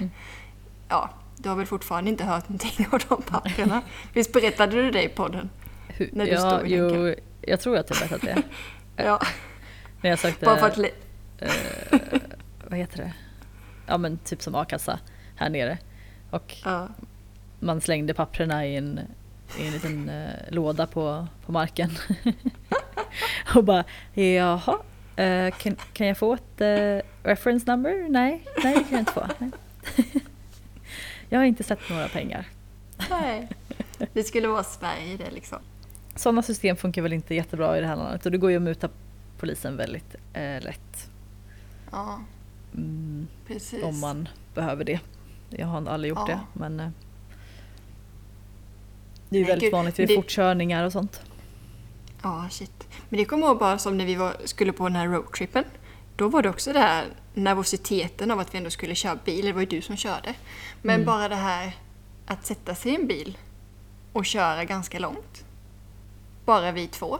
Ja, 0.88 1.10
du 1.36 1.48
har 1.48 1.56
väl 1.56 1.66
fortfarande 1.66 2.10
inte 2.10 2.24
hört 2.24 2.48
någonting 2.48 2.86
av 2.92 3.00
de 3.08 3.22
papperna? 3.22 3.82
Visst 4.12 4.32
berättade 4.32 4.76
du 4.82 4.90
det 4.90 5.02
i 5.02 5.08
podden? 5.08 5.50
Hur, 5.88 6.10
När 6.12 6.24
du 6.26 6.30
ja, 6.32 6.50
stod 6.58 6.70
i 6.70 6.74
jo, 6.76 7.14
jag 7.42 7.60
tror 7.60 7.76
att 7.78 7.90
jag 7.90 7.98
berättat 7.98 8.22
det. 8.22 8.42
Ja, 9.04 9.20
När 10.02 10.10
jag 10.10 10.18
sökte, 10.18 10.44
bara 10.46 10.56
för 10.56 10.66
att... 10.66 10.76
le- 10.76 10.90
eh, 11.38 11.50
vad 12.68 12.78
heter 12.78 12.96
det? 12.98 13.12
Ja 13.86 13.98
men 13.98 14.18
typ 14.18 14.42
som 14.42 14.54
a-kassa 14.54 14.98
här 15.36 15.50
nere. 15.50 15.78
Och 16.30 16.56
Ja. 16.64 16.88
man 17.60 17.80
slängde 17.80 18.14
papperna 18.14 18.66
i 18.66 18.76
en, 18.76 19.00
i 19.58 19.66
en 19.66 19.72
liten 19.72 20.08
eh, 20.08 20.30
låda 20.48 20.86
på, 20.86 21.26
på 21.46 21.52
marken. 21.52 21.90
och 23.54 23.64
bara, 23.64 23.84
jaha, 24.14 24.78
eh, 25.16 25.50
kan, 25.54 25.76
kan 25.92 26.06
jag 26.06 26.16
få 26.18 26.34
ett 26.34 26.60
eh, 26.60 26.98
reference 27.22 27.70
number? 27.70 28.08
Nej, 28.08 28.46
nej 28.64 28.74
det 28.74 28.80
kan 28.84 28.90
jag 28.90 29.00
inte 29.00 29.12
få. 29.12 29.26
Jag 31.32 31.38
har 31.38 31.44
inte 31.46 31.62
sett 31.62 31.78
några 31.90 32.08
pengar. 32.08 32.48
Nej. 33.10 33.48
Det 34.12 34.22
skulle 34.22 34.48
vara 34.48 34.62
Sverige 34.62 35.16
det 35.16 35.30
liksom. 35.30 35.58
Sådana 36.16 36.42
system 36.42 36.76
funkar 36.76 37.02
väl 37.02 37.12
inte 37.12 37.34
jättebra 37.34 37.78
i 37.78 37.80
det 37.80 37.86
här 37.86 37.96
landet 37.96 38.26
och 38.26 38.32
det 38.32 38.38
går 38.38 38.50
ju 38.50 38.56
att 38.56 38.62
muta 38.62 38.88
polisen 39.38 39.76
väldigt 39.76 40.14
eh, 40.32 40.60
lätt. 40.62 41.10
Ja, 41.92 42.20
Mm, 42.74 43.28
precis. 43.46 43.82
om 43.84 44.00
man 44.00 44.28
behöver 44.54 44.84
det. 44.84 45.00
Jag 45.50 45.66
har 45.66 45.86
aldrig 45.88 46.08
gjort 46.10 46.18
Ja. 46.28 46.34
det 46.34 46.40
men 46.60 46.80
eh, 46.80 46.88
det 49.30 49.36
är 49.36 49.40
ju 49.40 49.44
väldigt 49.46 49.62
gud, 49.62 49.72
vanligt 49.72 49.98
vid 49.98 50.08
det- 50.08 50.14
fortkörningar 50.14 50.84
och 50.84 50.92
sånt. 50.92 51.20
Ja, 52.22 52.48
shit. 52.50 52.88
Men 53.08 53.18
det 53.18 53.24
kommer 53.24 53.42
jag 53.42 53.50
ihåg 53.50 53.58
bara 53.58 53.78
som 53.78 53.98
när 53.98 54.04
vi 54.06 54.14
var, 54.14 54.36
skulle 54.44 54.72
på 54.72 54.84
den 54.84 54.96
här 54.96 55.06
roadtrippen. 55.08 55.64
Då 56.16 56.28
var 56.28 56.42
det 56.42 56.48
också 56.48 56.72
det 56.72 56.78
här 56.78 57.04
nervositeten 57.34 58.30
av 58.30 58.40
att 58.40 58.54
vi 58.54 58.58
ändå 58.58 58.70
skulle 58.70 58.94
köra 58.94 59.18
bil. 59.24 59.46
Det 59.46 59.52
var 59.52 59.60
ju 59.60 59.66
du 59.66 59.80
som 59.82 59.96
körde. 59.96 60.34
Men 60.82 60.94
Mm. 60.94 61.06
bara 61.06 61.28
det 61.28 61.34
här 61.36 61.76
att 62.26 62.46
sätta 62.46 62.74
sig 62.74 62.92
i 62.92 62.94
en 62.96 63.06
bil 63.06 63.38
och 64.12 64.26
köra 64.26 64.64
ganska 64.64 64.98
långt. 64.98 65.44
Bara 66.44 66.72
vi 66.72 66.86
två. 66.86 67.18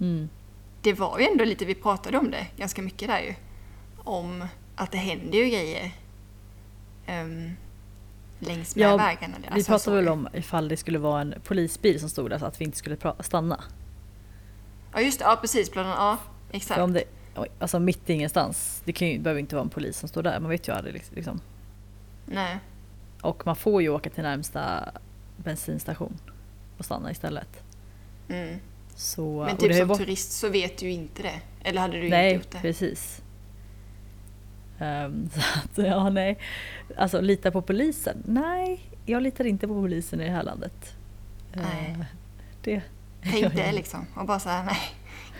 Mm. 0.00 0.28
Det 0.82 0.92
var 0.92 1.18
ju 1.18 1.26
ändå 1.26 1.44
lite, 1.44 1.64
vi 1.64 1.74
pratade 1.74 2.18
om 2.18 2.30
det 2.30 2.46
ganska 2.56 2.82
mycket 2.82 3.08
där 3.08 3.20
ju. 3.20 3.34
Om 4.04 4.46
att 4.76 4.92
det 4.92 4.98
händer 4.98 5.38
ju 5.38 5.44
grejer 5.50 5.90
um, 7.08 7.56
längs 8.38 8.76
med 8.76 8.82
Ja, 8.84 8.96
vägarna. 8.96 9.34
Vi 9.40 9.46
Alltså, 9.48 9.70
pratade 9.72 9.78
så- 9.84 9.90
väl 9.94 10.08
om 10.08 10.28
ifall 10.32 10.68
det 10.68 10.76
skulle 10.76 10.98
vara 10.98 11.20
en 11.20 11.34
polisbil 11.44 12.00
som 12.00 12.08
stod 12.10 12.30
där 12.30 12.38
så 12.38 12.46
att 12.46 12.60
vi 12.60 12.64
inte 12.64 12.78
skulle 12.78 12.96
stanna. 13.20 13.64
Ja 14.92 15.00
just 15.00 15.18
det, 15.18 15.24
ja 15.24 15.36
precis. 15.40 15.72
Bland 15.72 15.88
annat, 15.88 15.98
ja, 15.98 16.18
exakt. 16.52 16.74
För 16.74 16.82
om 16.84 16.92
det, 16.92 17.04
alltså 17.58 17.78
mitt 17.80 18.10
i 18.10 18.12
ingenstans, 18.12 18.82
det 18.84 18.92
kan 18.92 19.08
ju, 19.08 19.18
behöver 19.18 19.40
inte 19.40 19.54
vara 19.54 19.62
en 19.64 19.68
polis 19.70 19.98
som 19.98 20.08
står 20.08 20.22
där, 20.22 20.40
man 20.40 20.50
vet 20.50 20.68
ju 20.68 20.72
aldrig 20.72 21.02
liksom. 21.14 21.40
Nej. 22.26 22.58
Och 23.22 23.46
man 23.46 23.56
får 23.56 23.82
ju 23.82 23.88
åka 23.88 24.10
till 24.10 24.22
närmsta 24.22 24.92
bensinstation 25.36 26.18
och 26.78 26.84
stanna 26.84 27.10
istället. 27.10 27.62
Mm. 28.28 28.58
Så, 28.94 29.44
Men 29.44 29.56
det 29.56 29.60
typ 29.68 29.76
som 29.76 29.88
varit- 29.88 29.98
turist 29.98 30.32
så 30.32 30.48
vet 30.48 30.78
du 30.78 30.86
ju 30.86 30.92
inte 30.92 31.22
det. 31.22 31.40
Eller 31.64 31.80
hade 31.80 32.00
du 32.00 32.08
Nej, 32.08 32.32
inte 32.34 32.44
gjort 32.44 32.52
det? 32.52 32.58
precis. 32.60 33.22
Ehm, 34.78 35.28
så 35.34 35.40
att, 35.40 35.86
ja, 35.86 36.10
nej. 36.10 36.38
Alltså 36.96 37.20
lita 37.20 37.50
på 37.50 37.62
polisen? 37.62 38.22
Nej, 38.26 38.80
jag 39.06 39.22
litar 39.22 39.44
inte 39.44 39.66
på 39.68 39.74
polisen 39.74 40.20
i 40.20 40.24
det 40.24 40.30
här 40.30 40.42
landet. 40.42 40.96
Nej. 41.52 41.96
Eh, 42.00 42.06
det 42.62 42.82
det 43.54 43.72
liksom. 43.72 44.06
Och 44.14 44.26
bara 44.26 44.38
såhär, 44.40 44.64
nej. 44.64 44.78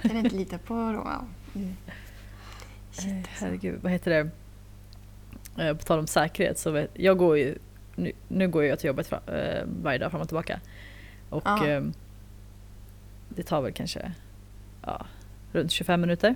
Kan 0.02 0.16
inte 0.16 0.36
lita 0.36 0.58
på 0.58 0.74
dem. 0.74 1.28
Mm. 1.54 1.76
Shit, 2.90 3.12
alltså. 3.28 3.44
Herregud, 3.44 3.78
vad 3.82 3.92
heter 3.92 4.10
det? 4.10 4.30
Eh, 5.64 5.76
På 5.76 5.82
tal 5.82 5.98
om 5.98 6.06
säkerhet 6.06 6.58
så 6.58 6.70
vet, 6.70 6.90
jag 6.94 7.18
går 7.18 7.38
ju, 7.38 7.58
nu, 7.94 8.12
nu 8.28 8.48
går 8.48 8.64
jag 8.64 8.78
till 8.78 8.86
jobbet 8.88 9.12
varje 9.82 9.98
dag 9.98 10.10
fram 10.10 10.20
och 10.20 10.28
tillbaka. 10.28 10.60
Och 11.30 11.42
Ja. 11.44 11.66
eh, 11.68 11.82
det 13.28 13.42
tar 13.42 13.62
väl 13.62 13.72
kanske 13.72 14.12
ja, 14.82 15.06
runt 15.52 15.70
25 15.70 16.00
minuter. 16.00 16.34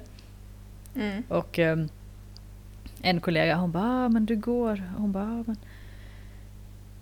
Mm. 0.94 1.22
Och 1.28 1.58
en 3.02 3.20
kollega 3.20 3.56
hon 3.56 3.72
bara, 3.72 4.04
ah, 4.04 4.08
men 4.08 4.26
du 4.26 4.36
går. 4.36 4.90
Hon 4.96 5.12
bara, 5.12 5.24
ah, 5.24 5.44
men 5.46 5.56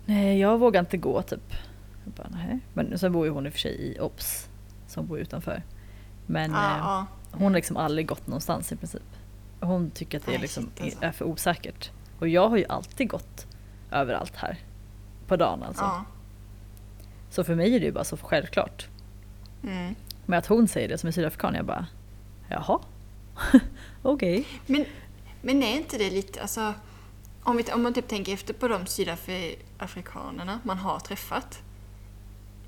nej 0.05 0.39
jag 0.39 0.57
vågar 0.57 0.79
inte 0.79 0.97
gå 0.97 1.21
typ. 1.21 1.53
Jag 2.05 2.13
bara, 2.13 2.27
nej. 2.31 2.59
Men 2.73 2.99
sen 2.99 3.11
bor 3.11 3.25
ju 3.25 3.31
hon 3.31 3.45
i 3.45 3.49
och 3.49 3.53
för 3.53 3.59
sig 3.59 3.71
i 3.75 3.99
OBS 3.99 4.49
som 4.87 5.07
bor 5.07 5.19
utanför. 5.19 5.63
Men 6.25 6.51
Ja, 6.51 6.57
eh, 6.71 6.77
ja. 6.79 7.05
hon 7.31 7.43
har 7.43 7.55
liksom 7.55 7.77
aldrig 7.77 8.07
gått 8.07 8.27
någonstans 8.27 8.71
i 8.71 8.75
princip. 8.75 9.01
Hon 9.59 9.91
tycker 9.91 10.17
att 10.19 10.25
det 10.25 10.31
är, 10.31 10.33
Nej, 10.33 10.41
liksom, 10.41 10.63
shit, 10.75 10.83
alltså. 10.83 11.03
är 11.05 11.11
för 11.11 11.25
osäkert. 11.25 11.91
Och 12.19 12.27
jag 12.27 12.49
har 12.49 12.57
ju 12.57 12.65
alltid 12.65 13.09
gått 13.09 13.47
överallt 13.91 14.35
här. 14.35 14.57
På 15.27 15.35
dagen 15.35 15.63
alltså. 15.63 15.83
ja. 15.83 16.05
Så 17.29 17.43
för 17.43 17.55
mig 17.55 17.75
är 17.75 17.79
det 17.79 17.85
ju 17.85 17.91
bara 17.91 18.03
så 18.03 18.17
självklart. 18.17 18.87
Mm. 19.63 19.95
Men 20.25 20.39
att 20.39 20.45
hon 20.47 20.67
säger 20.67 20.87
det 20.87 20.97
som 20.97 21.07
är 21.07 21.11
sydafrikan, 21.11 21.55
jag 21.55 21.65
bara 21.65 21.85
jaha. 22.49 22.79
Okej. 24.01 24.45
Men, 24.65 24.85
men 25.41 25.63
är 25.63 25.75
inte 25.75 25.97
det 25.97 26.09
lite, 26.09 26.41
alltså 26.41 26.73
om, 27.43 27.57
vi, 27.57 27.63
om 27.73 27.83
man 27.83 27.93
typ 27.93 28.07
tänker 28.07 28.33
efter 28.33 28.53
på 28.53 28.67
de 28.67 28.85
sydafrikanerna 28.85 30.59
man 30.63 30.77
har 30.77 30.99
träffat. 30.99 31.59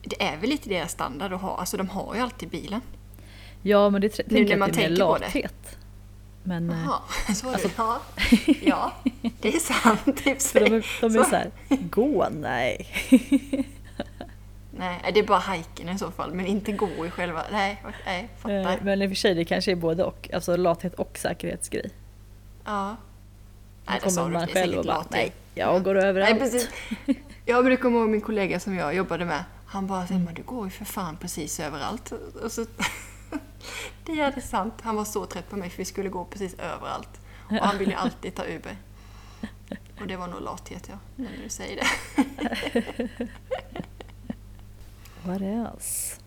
Det 0.02 0.22
är 0.24 0.38
väl 0.38 0.50
lite 0.50 0.70
deras 0.70 0.92
standard 0.92 1.34
att 1.34 1.42
ha, 1.42 1.58
alltså 1.58 1.78
de 1.78 1.90
har 1.90 2.16
ju 2.16 2.22
alltid 2.22 2.50
bilen. 2.50 2.82
Ja 3.62 3.90
men 3.90 4.02
det 4.02 4.10
tänker 4.10 4.34
när 4.44 4.50
jag 4.50 4.60
man 4.60 4.70
att 4.70 4.76
det 4.76 4.84
är 4.86 4.90
mer 4.90 4.96
tänker 4.98 5.06
på 5.06 5.18
det. 5.18 5.26
lathet. 5.26 5.78
Men 6.44 6.70
eh, 6.70 6.84
Jaha, 6.86 7.02
så 7.36 7.50
är 7.50 7.54
alltså- 7.54 7.68
det. 7.68 7.74
Ja. 7.78 8.02
ja, 8.62 8.92
det 9.42 9.56
är 9.56 9.60
sant. 9.60 10.18
Typ 10.24 10.42
för 10.42 10.60
de 10.60 10.66
är, 10.66 10.86
de 11.02 11.06
är 11.06 11.24
Så- 11.24 11.30
så 11.30 11.36
här, 11.36 11.52
gå 11.70 12.28
nej. 12.32 12.88
Nej, 14.78 15.12
det 15.14 15.20
är 15.20 15.24
bara 15.28 15.40
hajken 15.40 15.90
i 15.90 15.98
så 15.98 16.12
fall, 16.12 16.34
men 16.34 16.46
inte 16.46 16.72
gå 16.72 17.06
i 17.06 17.10
själva... 17.10 17.44
Nej, 17.52 17.84
nej 18.06 18.30
fattar. 18.40 18.72
Eh, 18.72 18.78
men 18.82 19.02
i 19.02 19.06
och 19.06 19.10
för 19.10 19.16
sig 19.16 19.36
det 19.36 19.46
kanske 19.46 19.72
är 19.72 19.76
både 19.76 20.04
och. 20.04 20.30
Alltså 20.34 20.56
lathet 20.58 20.94
och 20.94 21.18
säkerhetsgrej. 21.18 21.90
Ja. 22.66 22.96
Nej, 23.86 24.00
det 24.04 24.12
sa 24.12 24.26
du, 24.26 24.34
man 24.34 24.48
själv 24.48 24.78
och 24.78 24.86
bara 24.86 25.06
nej, 25.10 25.34
jag 25.56 25.84
går 25.84 25.96
överallt. 25.96 26.40
Nej, 26.40 26.40
precis. 26.40 26.70
Ja, 27.46 27.62
men 27.62 27.72
du 27.72 27.78
kommer 27.78 28.00
ihåg 28.00 28.10
min 28.10 28.22
kollega 28.22 28.60
som 28.60 28.76
jag 28.76 28.96
jobbade 28.96 29.26
med. 29.26 29.44
Han 29.66 29.88
bara 29.88 30.08
Selma, 30.08 30.32
du 30.32 30.44
går 30.44 30.66
ju 30.66 30.72
för 30.72 30.86
fan 30.86 31.18
precis 31.18 31.60
överallt. 31.60 32.12
Och 32.44 32.52
så, 32.52 32.66
det 34.06 34.20
är 34.20 34.32
det 34.32 34.42
sant. 34.42 34.74
Han 34.82 34.96
var 34.96 35.06
så 35.06 35.26
trött 35.26 35.50
på 35.50 35.56
mig 35.56 35.70
för 35.70 35.78
vi 35.78 35.86
skulle 35.86 36.10
gå 36.10 36.26
precis 36.26 36.54
överallt. 36.54 37.22
Och 37.50 37.56
han 37.56 37.78
ville 37.78 37.96
alltid 37.96 38.36
ta 38.36 38.46
Uber. 38.46 38.78
Och 40.02 40.08
det 40.08 40.18
var 40.18 40.28
nog 40.28 40.42
lathet, 40.42 40.90
ja. 40.90 40.98
När 41.16 41.32
du 41.44 41.50
säger 41.50 41.76
det. 41.76 41.88
What 45.24 45.42
else? 45.42 46.20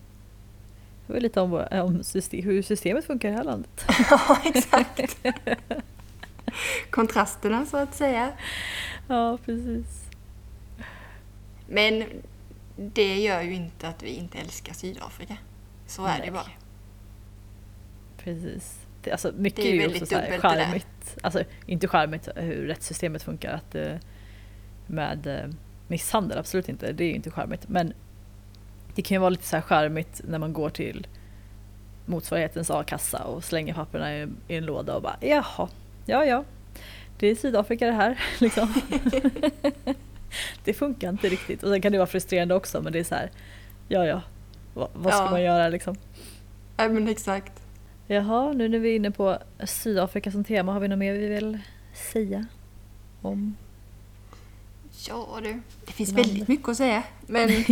Det 1.07 1.13
var 1.13 1.19
lite 1.19 1.41
om, 1.41 1.67
om 1.71 2.03
system, 2.03 2.43
hur 2.43 2.61
systemet 2.61 3.05
funkar 3.05 3.29
i 3.29 3.31
det 3.31 3.37
här 3.37 3.43
landet. 3.43 3.85
ja, 4.09 4.37
exakt. 4.43 5.17
Kontrasterna, 6.89 7.65
så 7.65 7.77
att 7.77 7.95
säga. 7.95 8.31
Ja, 9.07 9.37
precis. 9.45 10.05
Men 11.67 12.03
det 12.75 13.15
gör 13.15 13.41
ju 13.41 13.53
inte 13.53 13.87
att 13.87 14.03
vi 14.03 14.09
inte 14.09 14.37
älskar 14.37 14.73
Sydafrika. 14.73 15.37
Så 15.87 16.05
är 16.05 16.17
det 16.17 16.21
Nej. 16.21 16.31
bara. 16.31 16.51
Precis. 18.17 18.79
Det, 19.01 19.11
alltså, 19.11 19.31
mycket 19.35 19.55
Det 19.55 19.69
är 19.69 19.71
är, 19.71 19.73
ju 19.73 19.81
väldigt 19.81 20.01
också 20.01 20.15
så 20.15 20.21
här 20.21 20.39
charmigt. 20.39 21.17
Alltså 21.21 21.43
inte 21.65 21.87
charmigt 21.87 22.29
hur 22.35 22.67
rättssystemet 22.67 23.23
funkar 23.23 23.53
att, 23.53 23.75
eh, 23.75 23.95
med 24.87 25.27
eh, 25.27 25.49
misshandel, 25.87 26.37
absolut 26.37 26.69
inte. 26.69 26.91
Det 26.91 27.03
är 27.03 27.07
ju 27.07 27.15
inte 27.15 27.31
charmigt. 27.31 27.67
Men 27.67 27.93
det 28.95 29.01
kan 29.01 29.15
ju 29.15 29.19
vara 29.19 29.29
lite 29.29 29.45
så 29.45 29.55
här 29.55 29.61
charmigt 29.61 30.21
när 30.27 30.39
man 30.39 30.53
går 30.53 30.69
till 30.69 31.07
motsvarighetens 32.05 32.69
a-kassa 32.69 33.23
och 33.23 33.43
slänger 33.43 33.73
papperna 33.73 34.17
i 34.17 34.27
en 34.47 34.65
låda 34.65 34.95
och 34.95 35.01
bara 35.01 35.17
jaha, 35.21 35.69
ja 36.05 36.25
ja, 36.25 36.43
det 37.19 37.27
är 37.27 37.35
Sydafrika 37.35 37.85
det 37.85 37.91
här. 37.91 38.19
Liksom. 38.39 38.73
det 40.63 40.73
funkar 40.73 41.09
inte 41.09 41.29
riktigt. 41.29 41.63
Och 41.63 41.69
sen 41.69 41.81
kan 41.81 41.91
det 41.91 41.97
vara 41.97 42.07
frustrerande 42.07 42.55
också 42.55 42.81
men 42.81 42.93
det 42.93 42.99
är 42.99 43.03
så 43.03 43.15
här, 43.15 43.31
ja 43.87 44.05
ja, 44.05 44.21
vad, 44.73 44.89
vad 44.93 45.13
ska 45.13 45.23
Ja. 45.23 45.31
man 45.31 45.43
göra 45.43 45.69
liksom? 45.69 45.95
Ja, 46.77 46.87
men 46.89 47.07
exakt. 47.07 47.51
Jaha, 48.07 48.53
nu 48.53 48.69
när 48.69 48.79
vi 48.79 48.91
är 48.91 48.95
inne 48.95 49.11
på 49.11 49.37
Sydafrika 49.65 50.31
som 50.31 50.43
tema, 50.43 50.73
har 50.73 50.79
vi 50.79 50.87
något 50.87 50.99
mer 50.99 51.13
vi 51.13 51.27
vill 51.27 51.59
säga 51.93 52.45
om? 53.21 53.55
Ja 55.07 55.39
du, 55.43 55.61
det 55.85 55.91
finns 55.91 56.09
Landet. 56.11 56.27
väldigt 56.31 56.47
mycket 56.47 56.69
att 56.69 56.77
säga. 56.77 57.03
Men 57.27 57.47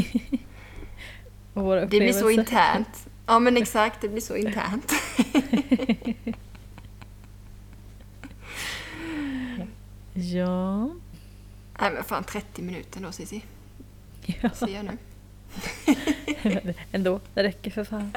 det 1.54 1.88
blir 1.88 2.13
så 2.13 2.30
internt. 2.30 3.08
Ja 3.28 3.39
men 3.39 3.58
exakt, 3.58 4.02
det 4.02 4.10
blir 4.10 4.22
så 4.22 4.36
internt. 4.36 4.91
Ja. 10.13 10.84
Nej 11.80 11.91
men 11.93 12.04
fan 12.04 12.23
30 12.23 12.62
minuter 12.62 13.02
då 13.02 13.12
Cissi, 13.12 13.43
ja. 14.26 14.49
ser 14.49 14.67
jag 14.67 14.86
nu. 14.86 14.97
Ändå, 16.91 17.19
det 17.34 17.43
räcker 17.43 17.71
för 17.71 17.84
fan. 17.84 18.12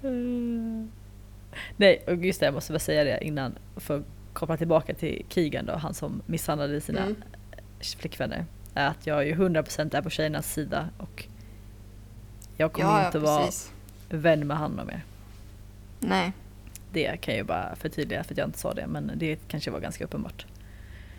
Nej, 1.76 2.04
och 2.06 2.14
just 2.24 2.40
det, 2.40 2.46
jag 2.46 2.54
måste 2.54 2.72
bara 2.72 2.78
säga 2.78 3.04
det 3.04 3.24
innan 3.24 3.54
för 3.76 3.98
att 3.98 4.04
koppla 4.32 4.56
tillbaka 4.56 4.94
till 4.94 5.24
Keegan 5.28 5.66
då, 5.66 5.76
han 5.76 5.94
som 5.94 6.22
misshandlade 6.26 6.80
sina 6.80 7.00
Mm. 7.02 7.16
flickvänner. 7.98 8.44
Är 8.74 8.86
att 8.88 9.06
jag 9.06 9.18
är 9.18 9.26
ju 9.26 9.34
100% 9.34 9.96
är 9.96 10.02
på 10.02 10.10
tjejernas 10.10 10.52
sida 10.52 10.88
och 10.98 11.24
jag 12.56 12.72
kommer 12.72 12.88
Ja, 12.88 13.00
ja, 13.00 13.06
inte 13.06 13.18
vara 13.18 13.44
precis. 13.44 13.72
vän 14.08 14.46
med 14.46 14.56
honom 14.58 14.86
mer. 14.86 15.04
Nej. 16.00 16.32
Det 16.92 17.16
kan 17.16 17.34
jag 17.34 17.38
ju 17.38 17.44
bara 17.44 17.76
förtydliga 17.76 18.24
för 18.24 18.34
att 18.34 18.38
jag 18.38 18.48
inte 18.48 18.58
sa 18.58 18.74
det, 18.74 18.86
men 18.86 19.12
det 19.16 19.38
kanske 19.48 19.70
var 19.70 19.80
ganska 19.80 20.04
uppenbart. 20.04 20.46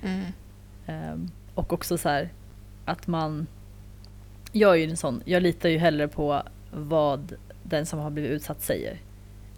Mm. 0.04 0.26
Ehm, 0.88 1.32
och 1.56 1.74
också 1.74 1.98
så 1.98 2.10
här 2.10 2.30
att 2.86 3.08
man... 3.08 3.48
Jag 4.52 4.72
är 4.72 4.76
ju 4.76 4.90
en 4.90 4.98
sån, 4.98 5.22
jag 5.26 5.44
litar 5.44 5.70
ju 5.70 5.78
hellre 5.78 6.08
på 6.08 6.44
vad 6.72 7.34
den 7.64 7.86
som 7.86 8.00
har 8.00 8.10
blivit 8.10 8.32
utsatt 8.32 8.62
säger. 8.62 8.98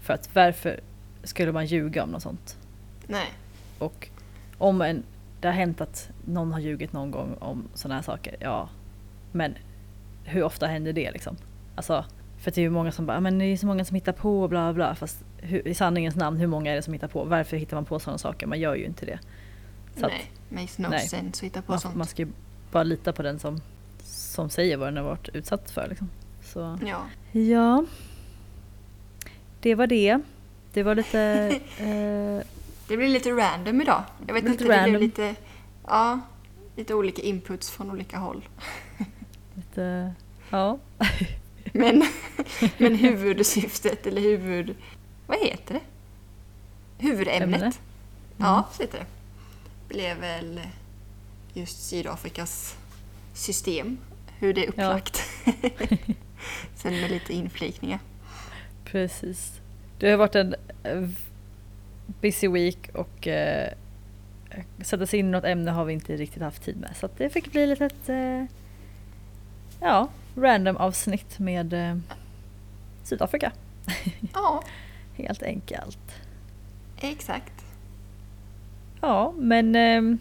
För 0.02 0.14
att 0.14 0.36
varför 0.36 0.80
skulle 1.24 1.52
man 1.52 1.66
ljuga 1.66 2.04
om 2.04 2.10
något 2.10 2.22
sånt? 2.22 2.58
Nej. 3.08 3.34
Och 3.80 4.10
om 4.58 4.82
en, 4.82 5.04
det 5.42 5.48
har 5.48 5.56
hänt 5.56 5.82
att 5.82 6.10
någon 6.26 6.54
har 6.54 6.60
ljugit 6.60 6.94
någon 6.94 7.12
gång 7.12 7.36
om 7.40 7.70
sådana 7.74 7.96
här 7.96 8.02
saker, 8.02 8.36
ja. 8.40 8.70
Men 9.32 9.56
hur 10.24 10.44
ofta 10.44 10.68
händer 10.68 10.94
det 10.94 11.12
liksom? 11.12 11.38
Alltså, 11.76 12.06
för 12.42 12.52
det 12.52 12.58
är 12.62 12.64
ju 12.64 12.70
många 12.70 12.92
som 12.92 13.06
bara, 13.06 13.18
"Ah, 13.18 13.20
men 13.20 13.40
det 13.40 13.46
är 13.46 13.58
så 13.58 13.66
många 13.68 13.86
som 13.86 13.96
hittar 13.96 14.12
på 14.14 14.48
bla 14.48 14.74
bla. 14.74 14.96
Fast 14.96 15.24
hur, 15.38 15.68
i 15.68 15.74
sanningens 15.74 16.16
namn, 16.16 16.38
hur 16.38 16.48
många 16.48 16.72
är 16.72 16.76
det 16.76 16.82
som 16.82 16.94
hittar 16.94 17.08
på? 17.08 17.24
Varför 17.24 17.58
hittar 17.58 17.78
man 17.78 17.86
på 17.86 18.00
sådana 18.00 18.18
saker? 18.18 18.48
Man 18.48 18.60
gör 18.60 18.76
ju 18.76 18.86
inte 18.86 19.06
det. 19.06 19.20
Så 20.00 20.06
att- 20.06 20.12
Nej. 20.12 20.32
Makes 20.50 20.78
no 20.78 20.88
nej. 20.90 21.08
sense 21.08 21.40
att 21.40 21.44
hitta 21.44 21.62
på 21.62 21.72
man, 21.72 21.80
sånt. 21.80 21.96
man 21.96 22.08
ska 22.08 22.22
ju 22.22 22.28
bara 22.72 22.84
lita 22.84 23.14
på 23.14 23.22
den 23.24 23.40
som, 23.40 23.62
som 24.04 24.50
säger 24.50 24.78
vad 24.78 24.88
den 24.88 24.98
har 24.98 25.04
varit 25.04 25.30
utsatt 25.34 25.72
för. 25.72 25.88
Liksom. 25.90 26.10
Så, 26.44 26.78
Ja. 26.86 27.02
ja. 27.40 27.86
Det 29.62 29.76
var 29.76 29.88
det. 29.88 30.20
Det 30.74 30.84
var 30.84 30.96
lite... 30.96 31.20
eh, 31.78 32.48
Det 32.88 32.98
blir 32.98 33.08
lite 33.10 33.30
random 33.32 33.82
idag. 33.82 34.04
Jag 34.28 34.34
vet 34.34 34.44
Lite 34.44 34.52
inte, 34.54 34.64
det 34.64 34.70
random. 34.78 34.90
blev 34.90 35.02
lite... 35.02 35.36
Ja. 35.88 36.20
Lite 36.76 36.94
olika 36.94 37.22
inputs 37.22 37.72
från 37.72 37.92
olika 37.92 38.18
håll. 38.18 38.48
lite 39.56 40.14
ja. 40.50 40.78
Men, 41.72 42.04
men 42.78 42.96
huvudsyftet, 42.96 44.08
eller 44.08 44.22
huvud... 44.22 44.76
Vad 45.28 45.40
heter 45.40 45.74
det? 45.74 45.82
Huvudämnet. 46.98 47.62
Ämne. 47.62 47.72
Ja, 48.38 48.68
så 48.72 48.84
heter 48.84 49.00
det. 49.00 49.06
Blev 49.94 50.18
väl 50.18 50.62
just 51.54 51.90
Sydafrikas 51.90 52.76
system. 53.34 53.98
Hur 54.40 54.54
det 54.54 54.66
är 54.66 54.70
upplagt. 54.70 55.22
Sen 56.76 57.02
med 57.02 57.12
lite 57.12 57.34
inflikningar. 57.34 58.00
Precis. 58.86 59.62
Det 60.00 60.12
har 60.12 60.18
varit 60.18 60.36
en 60.36 60.56
eh, 60.84 61.10
busy 62.22 62.48
week 62.48 62.90
och 62.94 63.28
eh, 63.28 63.74
sätta 64.82 65.06
sig 65.06 65.20
in 65.20 65.28
i 65.28 65.30
något 65.30 65.44
ämne 65.44 65.72
har 65.72 65.86
vi 65.86 65.94
inte 65.94 66.16
riktigt 66.16 66.42
haft 66.42 66.64
tid 66.64 66.78
med. 66.78 66.96
Så 66.98 67.10
det 67.18 67.30
fick 67.30 67.52
bli 67.52 67.68
lite 67.68 67.86
ett 67.86 68.10
eh, 68.10 68.46
ja, 69.80 70.10
random 70.36 70.78
avsnitt 70.78 71.40
med 71.40 71.74
eh, 71.74 71.98
Sydafrika. 73.04 73.52
Ja, 74.34 74.64
Helt 75.16 75.44
enkelt. 75.44 76.00
exakt. 77.02 77.54
Ja, 79.02 79.34
men 79.38 79.76
ehm, 79.76 80.18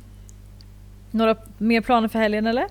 några 1.10 1.36
mer 1.58 1.80
planer 1.80 2.08
för 2.08 2.18
helgen 2.18 2.46
eller? 2.46 2.66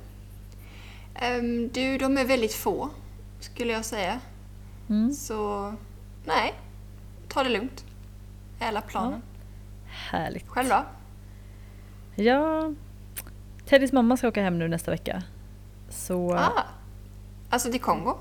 Ehm, 1.16 1.70
du, 1.74 1.98
de 1.98 2.18
är 2.18 2.26
väldigt 2.26 2.54
få, 2.54 2.90
skulle 3.40 3.74
jag 3.74 3.86
säga. 3.86 4.20
Mm. 4.90 5.12
Så, 5.14 5.74
nej. 6.26 6.54
Ta 7.28 7.44
det 7.44 7.50
lugnt. 7.50 7.86
Alla 8.60 8.82
planen. 8.82 9.22
Härligt. 9.88 10.48
Själv 10.48 10.70
då? 10.70 10.86
Ja, 12.24 12.74
Teddys 13.66 13.92
mamma 13.92 14.18
ska 14.18 14.28
åka 14.28 14.42
hem 14.42 14.60
nu 14.60 14.68
nästa 14.68 14.92
vecka. 14.92 15.24
Så 15.90 16.34
Ah, 16.34 16.64
alltså 17.50 17.72
till 17.72 17.82
Kongo? 17.82 18.18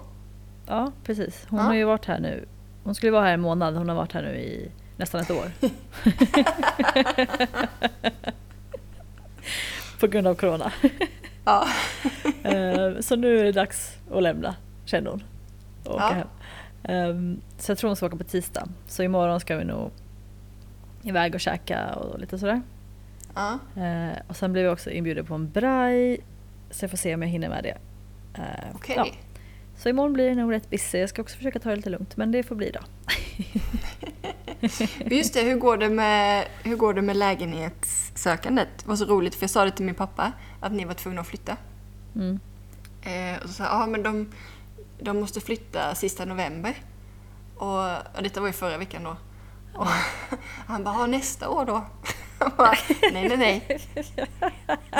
ja, 0.66 0.92
precis. 1.04 1.46
Hon 1.48 1.58
Ja. 1.58 1.64
har 1.64 1.74
ju 1.74 1.84
varit 1.84 2.04
här 2.04 2.20
nu. 2.20 2.44
Hon 2.84 2.94
skulle 2.94 3.12
vara 3.12 3.24
här 3.24 3.34
en 3.34 3.40
månad, 3.40 3.76
hon 3.76 3.88
har 3.88 3.96
varit 3.96 4.12
här 4.12 4.22
nu 4.22 4.36
i 4.36 4.70
nästan 4.96 5.20
ett 5.20 5.30
år. 5.30 5.50
På 10.00 10.06
grund 10.06 10.26
av 10.26 10.34
corona. 10.34 10.72
Ja. 11.44 11.66
Eh, 12.42 13.00
Så 13.00 13.16
nu 13.16 13.38
är 13.38 13.44
det 13.44 13.52
dags 13.52 13.96
att 14.14 14.22
lämna, 14.22 14.54
känner 14.84 15.10
hon. 15.10 15.22
Och 15.84 15.94
åka 15.94 16.04
Ja. 16.04 16.14
hem. 16.14 16.28
Ehm, 16.82 17.40
Så 17.58 17.70
jag 17.70 17.78
tror 17.78 17.88
hon 17.88 17.96
ska 17.96 18.06
åka 18.06 18.16
på 18.16 18.24
tisdag. 18.24 18.68
Så 18.86 19.02
imorgon 19.02 19.40
ska 19.40 19.56
vi 19.56 19.64
nog 19.64 19.90
iväg 21.02 21.34
och 21.34 21.40
käka 21.40 21.94
och 21.94 22.18
lite 22.20 22.38
sådär. 22.38 22.62
ja. 23.34 23.58
Eh, 23.82 24.18
och 24.28 24.36
sen 24.36 24.52
blev 24.52 24.64
jag 24.64 24.72
också 24.72 24.90
inbjuden 24.90 25.26
på 25.26 25.34
en 25.34 25.50
braj. 25.50 26.20
Så 26.70 26.84
jag 26.84 26.90
får 26.90 26.98
se 26.98 27.14
om 27.14 27.22
jag 27.22 27.28
hinner 27.28 27.48
med 27.48 27.62
det. 27.64 27.76
Eh, 28.38 28.74
Okej. 28.74 28.96
ja. 28.96 29.06
Så 29.76 29.88
imorgon 29.88 30.12
blir 30.12 30.28
det 30.28 30.34
nog 30.34 30.52
rätt 30.52 30.70
busy. 30.70 30.98
Jag 30.98 31.08
ska 31.08 31.22
också 31.22 31.36
försöka 31.36 31.58
ta 31.58 31.68
det 31.70 31.76
lite 31.76 31.90
lugnt 31.90 32.16
men 32.16 32.32
det 32.32 32.42
får 32.42 32.54
bli 32.54 32.70
då. 32.70 32.80
Just 35.16 35.34
det, 35.34 35.42
hur 35.42 35.56
går 35.56 35.76
det, 35.76 35.88
med, 35.88 36.46
hur 36.62 36.76
går 36.76 36.94
det 36.94 37.02
med 37.02 37.16
lägenhetssökandet? 37.16 38.68
Det 38.78 38.88
var 38.88 38.96
så 38.96 39.04
roligt 39.04 39.34
för 39.34 39.42
jag 39.42 39.50
sa 39.50 39.64
det 39.64 39.70
till 39.70 39.84
min 39.84 39.94
pappa 39.94 40.32
att 40.60 40.72
ni 40.72 40.84
var 40.84 40.94
tvungna 40.94 41.20
att 41.20 41.26
flytta. 41.26 41.56
Mm. 42.14 42.40
Eh, 43.02 43.42
och 43.42 43.48
så 43.48 43.54
sa 43.54 43.64
ja 43.64 43.86
men 43.86 44.02
de, 44.02 44.32
de 45.00 45.20
måste 45.20 45.40
flytta 45.40 45.94
sista 45.94 46.24
november. 46.24 46.74
Och, 47.56 47.84
och 48.16 48.22
detta 48.22 48.40
var 48.40 48.46
ju 48.46 48.52
förra 48.52 48.78
veckan 48.78 49.04
då. 49.04 49.16
Och 49.74 49.86
han 50.66 50.84
bara, 50.84 50.94
ja 50.94 51.06
nästa 51.06 51.48
år 51.48 51.64
då? 51.64 51.84
Bara, 52.56 52.74
nej 53.12 53.28
nej 53.28 53.36
nej. 53.36 53.80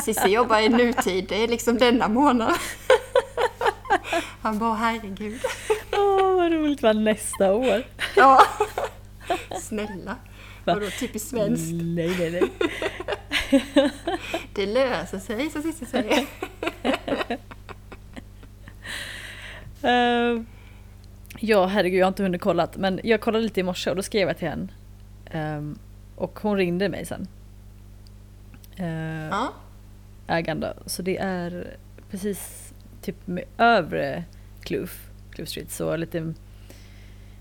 Cissi 0.02 0.28
jobbar 0.28 0.58
i 0.58 0.68
nutid, 0.68 1.26
det 1.28 1.44
är 1.44 1.48
liksom 1.48 1.78
denna 1.78 2.08
månad. 2.08 2.54
Han 4.42 4.58
bara, 4.58 4.74
herregud. 4.74 5.40
Åh 5.92 6.36
vad 6.36 6.52
roligt, 6.52 6.82
vad 6.82 6.96
nästa 6.96 7.52
år. 7.54 7.82
Ja. 8.16 8.42
Snälla. 9.60 10.16
Va? 10.64 10.74
Vadå 10.74 10.86
typiskt 11.00 11.28
svenskt? 11.30 11.72
Nej, 11.72 12.16
nej, 12.18 12.30
nej. 12.30 12.50
Det 14.54 14.66
löser 14.66 15.18
sig, 15.18 15.50
som 15.50 15.62
Cissi 15.62 15.86
säger. 15.86 16.26
Eh, 19.82 20.42
ja, 21.38 21.66
herregud, 21.66 22.00
jag 22.00 22.06
har 22.06 22.08
inte 22.08 22.22
hunnit 22.22 22.40
kolla. 22.40 22.68
Men 22.76 23.00
jag 23.04 23.20
kollade 23.20 23.44
lite 23.44 23.60
i 23.60 23.62
morse 23.62 23.90
och 23.90 23.96
då 23.96 24.02
skrev 24.02 24.28
jag 24.28 24.38
till 24.38 24.48
henne. 24.48 24.68
Ehm, 25.30 25.78
och 26.16 26.38
hon 26.42 26.56
ringde 26.56 26.88
mig 26.88 27.06
sen. 27.06 27.28
Uh, 28.80 29.28
Ja. 29.30 29.52
Ägaren 30.26 30.60
då. 30.60 30.72
Så 30.86 31.02
det 31.02 31.16
är 31.16 31.76
precis 32.10 32.67
typ 33.02 33.26
med 33.26 33.44
övre 33.58 34.24
Kloof, 34.60 35.10
Kloof 35.30 35.48
Street. 35.48 35.70
Så 35.70 35.96
lite, 35.96 36.34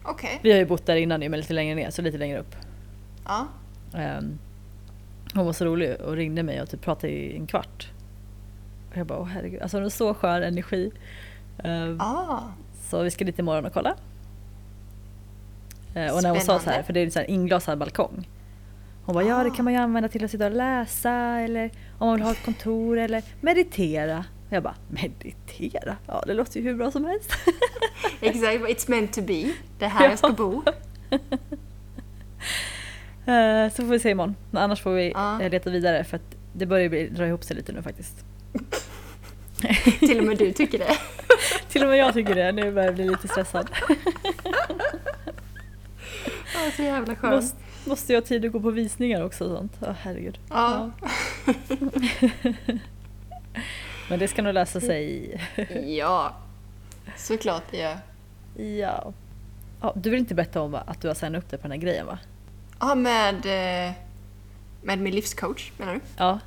Okej. 0.03 0.39
vi 0.43 0.51
har 0.51 0.59
ju 0.59 0.65
bott 0.65 0.85
där 0.85 0.95
innan 0.95 1.19
men 1.19 1.31
lite 1.31 1.53
längre 1.53 1.75
ner, 1.75 1.89
så 1.89 2.01
lite 2.01 2.17
längre 2.17 2.39
upp. 2.39 2.55
Ja. 3.25 3.47
Ehm, 3.93 4.37
hon 5.33 5.45
var 5.45 5.53
så 5.53 5.65
rolig 5.65 6.01
och 6.01 6.15
ringde 6.15 6.43
mig 6.43 6.61
och 6.61 6.69
typ 6.69 6.81
pratade 6.81 7.13
i 7.13 7.35
en 7.37 7.47
kvart. 7.47 7.87
Och 8.91 8.97
jag 8.97 9.07
bara, 9.07 9.19
åh 9.19 9.25
herregud, 9.27 9.61
alltså 9.61 9.77
hon 9.77 9.83
har 9.83 9.89
så 9.89 10.13
skön 10.13 10.43
energi. 10.43 10.91
Ehm, 11.63 12.01
Ah. 12.01 12.39
Så 12.81 13.03
vi 13.03 13.11
ska 13.11 13.25
dit 13.25 13.39
imorgon 13.39 13.65
och 13.65 13.73
kolla. 13.73 13.95
Eh, 15.95 16.15
och 16.15 16.23
när 16.23 16.29
hon 16.29 16.39
sa 16.39 16.45
så 16.45 16.51
här, 16.53 16.59
Spännande. 16.59 16.83
för 16.83 16.93
det 16.93 16.99
är 16.99 17.05
en 17.05 17.11
sån 17.11 17.19
här 17.19 17.29
inglasad 17.29 17.77
balkong. 17.77 18.29
Hon 19.05 19.13
bara, 19.13 19.23
ja 19.23 19.43
det 19.43 19.49
kan 19.51 19.65
man 19.65 19.73
ju 19.73 19.79
använda 19.79 20.09
till 20.09 20.25
att 20.25 20.31
sitta 20.31 20.45
och 20.45 20.51
läsa 20.51 21.11
eller 21.39 21.71
om 21.97 22.07
man 22.07 22.15
vill 22.15 22.23
ha 22.25 22.31
ett 22.31 22.45
kontor 22.45 22.97
eller 22.97 23.23
meditera. 23.41 24.25
Jag 24.49 24.63
bara, 24.63 24.75
meditera? 24.87 25.97
Ja 26.07 26.23
det 26.27 26.33
låter 26.33 26.59
ju 26.59 26.63
hur 26.63 26.75
bra 26.75 26.91
som 26.91 27.05
helst. 27.05 27.31
Exakt, 28.21 28.61
it's 28.61 28.89
meant 28.89 29.13
to 29.13 29.21
be. 29.21 29.53
Det 29.79 29.85
är 29.85 29.89
här 29.89 30.09
jag 30.09 30.17
ska 30.17 30.29
bo. 30.29 30.63
Eh, 33.25 33.69
så 33.71 33.75
får 33.75 33.83
vi 33.91 33.99
se 33.99 34.09
imorgon. 34.09 34.35
Annars 34.51 34.81
får 34.81 34.91
vi 34.93 35.11
Ja. 35.11 35.41
eh, 35.41 35.49
leta 35.49 35.69
vidare 35.69 36.03
för 36.03 36.15
att 36.17 36.35
det 36.53 36.65
börjar 36.65 36.89
bli, 36.89 37.07
dra 37.09 37.27
ihop 37.27 37.43
sig 37.43 37.55
lite 37.55 37.71
nu 37.71 37.81
faktiskt. 37.81 38.25
Till 39.99 40.17
och 40.19 40.23
med 40.23 40.37
du 40.37 40.51
tycker 40.51 40.79
det. 40.79 40.97
Till 41.69 41.83
och 41.83 41.89
med 41.89 41.97
jag 41.97 42.13
tycker 42.13 42.35
det, 42.35 42.51
nu 42.51 42.71
börjar 42.71 42.85
jag 42.87 42.95
bli 42.95 43.09
lite 43.09 43.27
stressad. 43.27 43.69
Ja, 46.53 46.71
så 46.75 46.81
jävla 46.81 47.15
skönt. 47.15 47.35
Måste, 47.35 47.57
måste 47.85 48.13
jag 48.13 48.21
ha 48.21 48.27
tid 48.27 48.45
att 48.45 48.51
gå 48.51 48.59
på 48.59 48.71
visningar 48.71 49.25
också 49.25 49.45
och 49.45 49.57
sånt? 49.57 49.73
Ja 49.79 49.95
herregud. 50.01 50.39
Ja. 50.49 50.91
Men 54.09 54.19
det 54.19 54.27
ska 54.27 54.41
nog 54.41 54.53
lösa 54.53 54.79
sig. 54.81 55.31
ja. 55.85 56.35
Såklart 57.17 57.63
det 57.71 57.77
gör. 57.77 57.97
Ja. 58.79 59.13
ja. 59.81 59.93
Du 59.95 60.09
vill 60.09 60.19
inte 60.19 60.35
berätta 60.35 60.61
om 60.61 60.75
att 60.75 61.01
du 61.01 61.07
har 61.07 61.15
signat 61.15 61.43
upp 61.43 61.49
dig 61.49 61.59
på 61.59 61.63
den 61.63 61.71
här 61.71 61.79
grejen 61.79 62.05
va? 62.05 62.19
Ja, 62.79 62.95
med, 62.95 63.35
eh, 63.35 63.93
med 64.81 64.99
min 64.99 65.15
livscoach 65.15 65.71
menar 65.77 65.93
du? 65.93 65.99
Ja. 66.17 66.39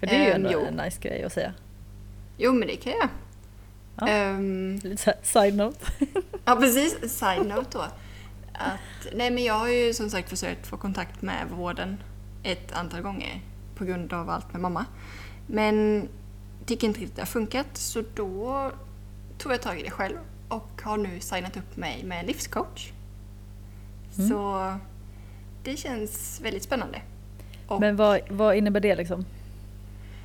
För 0.00 0.06
det 0.06 0.14
är 0.16 0.24
ju 0.24 0.30
Ehm, 0.30 0.36
ändå 0.36 0.50
jo. 0.52 0.60
en 0.66 0.74
nice 0.74 1.00
grej 1.00 1.24
att 1.24 1.32
säga. 1.32 1.52
Jo, 2.38 2.52
men 2.52 2.68
det 2.68 2.76
kan 2.76 2.92
jag. 2.92 3.08
Ja. 4.00 4.08
Ehm, 4.08 4.80
Lite 4.82 4.96
så 5.02 5.10
här 5.10 5.18
side 5.22 5.56
note. 5.56 5.86
Ja, 6.44 6.56
precis. 6.56 7.18
Side 7.18 7.46
note 7.46 7.68
då. 7.78 7.80
Att, 8.52 9.14
nej, 9.14 9.30
men 9.30 9.44
jag 9.44 9.54
har 9.54 9.68
ju 9.68 9.94
som 9.94 10.10
sagt 10.10 10.28
försökt 10.30 10.66
få 10.66 10.76
kontakt 10.76 11.22
med 11.22 11.46
vården 11.50 12.02
ett 12.42 12.72
antal 12.72 13.00
gånger 13.02 13.40
på 13.74 13.84
grund 13.84 14.12
av 14.12 14.30
allt 14.30 14.52
med 14.52 14.60
mamma. 14.62 14.84
Men 15.46 16.08
tycker 16.66 16.86
inte 16.86 17.00
riktigt 17.00 17.16
det 17.16 17.22
har 17.22 17.26
funkat 17.26 17.66
så 17.72 18.02
då 18.14 18.70
tog 19.38 19.52
jag 19.52 19.62
tag 19.62 19.80
i 19.80 19.82
det 19.82 19.90
själv 19.90 20.16
och 20.48 20.82
har 20.82 20.96
nu 20.96 21.20
signat 21.20 21.56
upp 21.56 21.76
mig 21.76 22.04
med 22.04 22.20
en 22.20 22.26
livscoach. 22.26 22.92
Mm. 24.18 24.28
Så 24.30 24.74
det 25.64 25.76
känns 25.76 26.40
väldigt 26.40 26.62
spännande. 26.62 27.02
Och 27.66 27.80
Men 27.80 27.96
vad, 27.96 28.20
vad 28.30 28.56
innebär 28.56 28.80
det 28.80 28.94
liksom? 28.96 29.24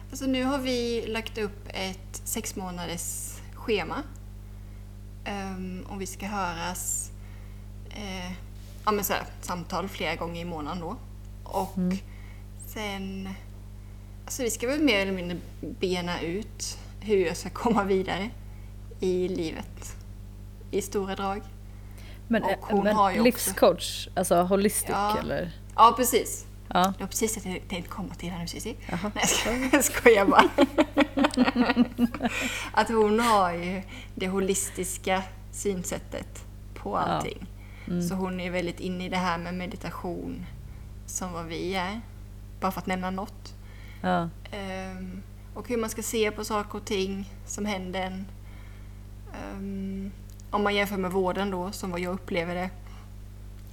Alltså 0.09 0.25
nu 0.25 0.43
har 0.43 0.57
vi 0.57 1.05
lagt 1.07 1.37
upp 1.37 1.67
ett 1.67 2.21
sex 2.23 2.55
månaders 2.55 3.35
schema. 3.53 4.03
Um, 5.27 5.85
och 5.89 6.01
vi 6.01 6.05
ska 6.05 6.25
höras 6.25 7.11
eh, 7.89 8.31
ja, 8.85 8.91
men 8.91 9.03
så 9.03 9.13
här, 9.13 9.23
samtal 9.41 9.87
flera 9.89 10.15
gånger 10.15 10.41
i 10.41 10.45
månaden 10.45 10.79
då. 10.79 10.95
Och 11.43 11.77
Mm. 11.77 11.97
sen... 12.67 13.29
Alltså 14.29 14.43
vi 14.43 14.49
ska 14.49 14.67
väl 14.67 14.79
mer 14.81 14.99
eller 14.99 15.11
mindre 15.11 15.37
bena 15.61 16.21
ut 16.21 16.77
hur 16.99 17.25
jag 17.25 17.37
ska 17.37 17.49
komma 17.49 17.83
vidare 17.83 18.29
i 18.99 19.27
livet. 19.27 19.95
I 20.71 20.81
stora 20.81 21.15
drag. 21.15 21.41
Men, 22.27 22.43
Och 22.43 22.49
eh, 22.51 22.57
hon 22.61 22.83
men 22.83 22.95
har 22.95 23.09
ju 23.11 23.15
också- 23.15 23.23
livscoach, 23.23 24.07
alltså 24.15 24.41
holistic 24.41 24.89
Ja. 24.89 25.17
eller? 25.19 25.51
Ja, 25.75 25.93
precis. 25.97 26.45
Ja. 26.67 26.93
Det 26.97 27.03
var 27.03 27.07
precis 27.07 27.35
det 27.43 27.49
jag 27.49 27.67
tänkte 27.69 27.89
komma 27.91 28.13
till 28.15 28.29
här 28.29 28.39
nu 28.39 28.47
Cissi. 28.47 28.75
Nej, 28.89 29.23
jag 29.45 29.69
jag 29.73 29.83
skojar 29.83 30.25
bara. 30.25 30.49
att 32.71 32.89
hon 32.89 33.19
har 33.19 33.51
ju 33.53 33.81
det 34.15 34.27
holistiska 34.27 35.23
synsättet 35.51 36.43
på 36.75 36.97
allting. 36.97 37.45
Mm. 37.87 38.01
Så 38.01 38.15
hon 38.15 38.39
är 38.39 38.51
väldigt 38.51 38.79
inne 38.79 39.05
i 39.05 39.09
det 39.09 39.17
här 39.17 39.37
med 39.37 39.53
meditation 39.53 40.45
som 41.05 41.33
vad 41.33 41.45
vi 41.45 41.75
är. 41.75 42.01
Bara 42.59 42.71
för 42.71 42.81
att 42.81 42.87
nämna 42.87 43.09
något. 43.09 43.53
Ja. 44.01 44.29
Ehm, 44.51 45.21
och 45.53 45.67
hur 45.67 45.77
man 45.77 45.89
ska 45.89 46.01
se 46.01 46.31
på 46.31 46.43
saker 46.43 46.77
och 46.77 46.85
ting 46.85 47.33
som 47.45 47.65
händer 47.65 48.01
en. 48.01 48.25
Ehm, 49.33 50.11
om 50.51 50.63
man 50.63 50.75
jämför 50.75 50.97
med 50.97 51.11
vården 51.11 51.51
då, 51.51 51.71
som 51.71 51.91
vad 51.91 51.99
jag 51.99 52.13
upplever 52.13 52.55
det, 52.55 52.69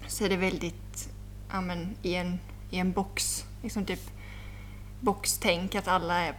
så 0.06 0.24
är 0.24 0.28
det 0.28 0.36
väldigt 0.36 1.08
ja, 1.50 1.60
men, 1.60 1.96
i, 2.02 2.14
en, 2.14 2.38
i 2.70 2.78
en 2.78 2.92
box. 2.92 3.44
Liksom 3.62 3.84
typ 3.84 4.10
boxtänk, 5.00 5.74
att 5.74 5.88
alla 5.88 6.18
är 6.20 6.34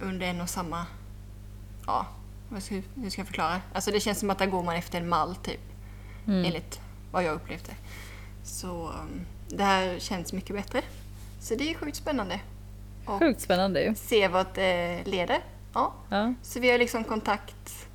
under 0.00 0.26
en 0.26 0.40
och 0.40 0.48
samma... 0.48 0.86
Ja, 1.86 2.06
ska, 2.60 2.74
hur 2.74 3.10
ska 3.10 3.20
jag 3.20 3.26
förklara? 3.26 3.60
Alltså 3.72 3.90
det 3.90 4.00
känns 4.00 4.20
som 4.20 4.30
att 4.30 4.38
där 4.38 4.46
går 4.46 4.62
man 4.62 4.76
efter 4.76 5.00
en 5.00 5.08
mall 5.08 5.36
typ, 5.36 5.60
Mm. 6.26 6.44
enligt 6.44 6.80
vad 7.12 7.24
jag 7.24 7.34
upplevde. 7.34 7.74
Så 8.44 8.88
um, 8.88 9.20
det 9.48 9.64
här 9.64 9.98
känns 9.98 10.32
mycket 10.32 10.56
bättre. 10.56 10.82
Så 11.40 11.54
det 11.54 11.70
är 11.70 11.74
sjukt 11.74 11.96
spännande. 11.96 12.40
Och 13.06 13.18
Sjukt 13.18 13.40
spännande 13.40 13.82
ju. 13.82 13.94
se 13.94 14.28
vart 14.28 14.54
det 14.54 15.02
leder. 15.04 15.38
Ja. 15.74 15.92
Ja. 16.08 16.34
Så 16.42 16.60
vi 16.60 16.70
har 16.70 16.78
liksom 16.78 17.04
kontakt 17.04 17.88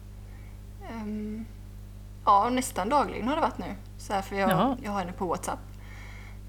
ehm, 0.89 1.45
ja, 2.26 2.50
nästan 2.50 2.89
dagligen 2.89 3.28
har 3.28 3.36
det 3.36 3.41
varit 3.41 3.58
nu. 3.58 3.76
Så 3.98 4.13
här, 4.13 4.22
för 4.22 4.36
jag, 4.36 4.50
Jaha. 4.50 4.78
jag 4.84 4.91
har 4.91 5.00
henne 5.00 5.12
på 5.13 5.26
WhatsApp. 5.26 5.60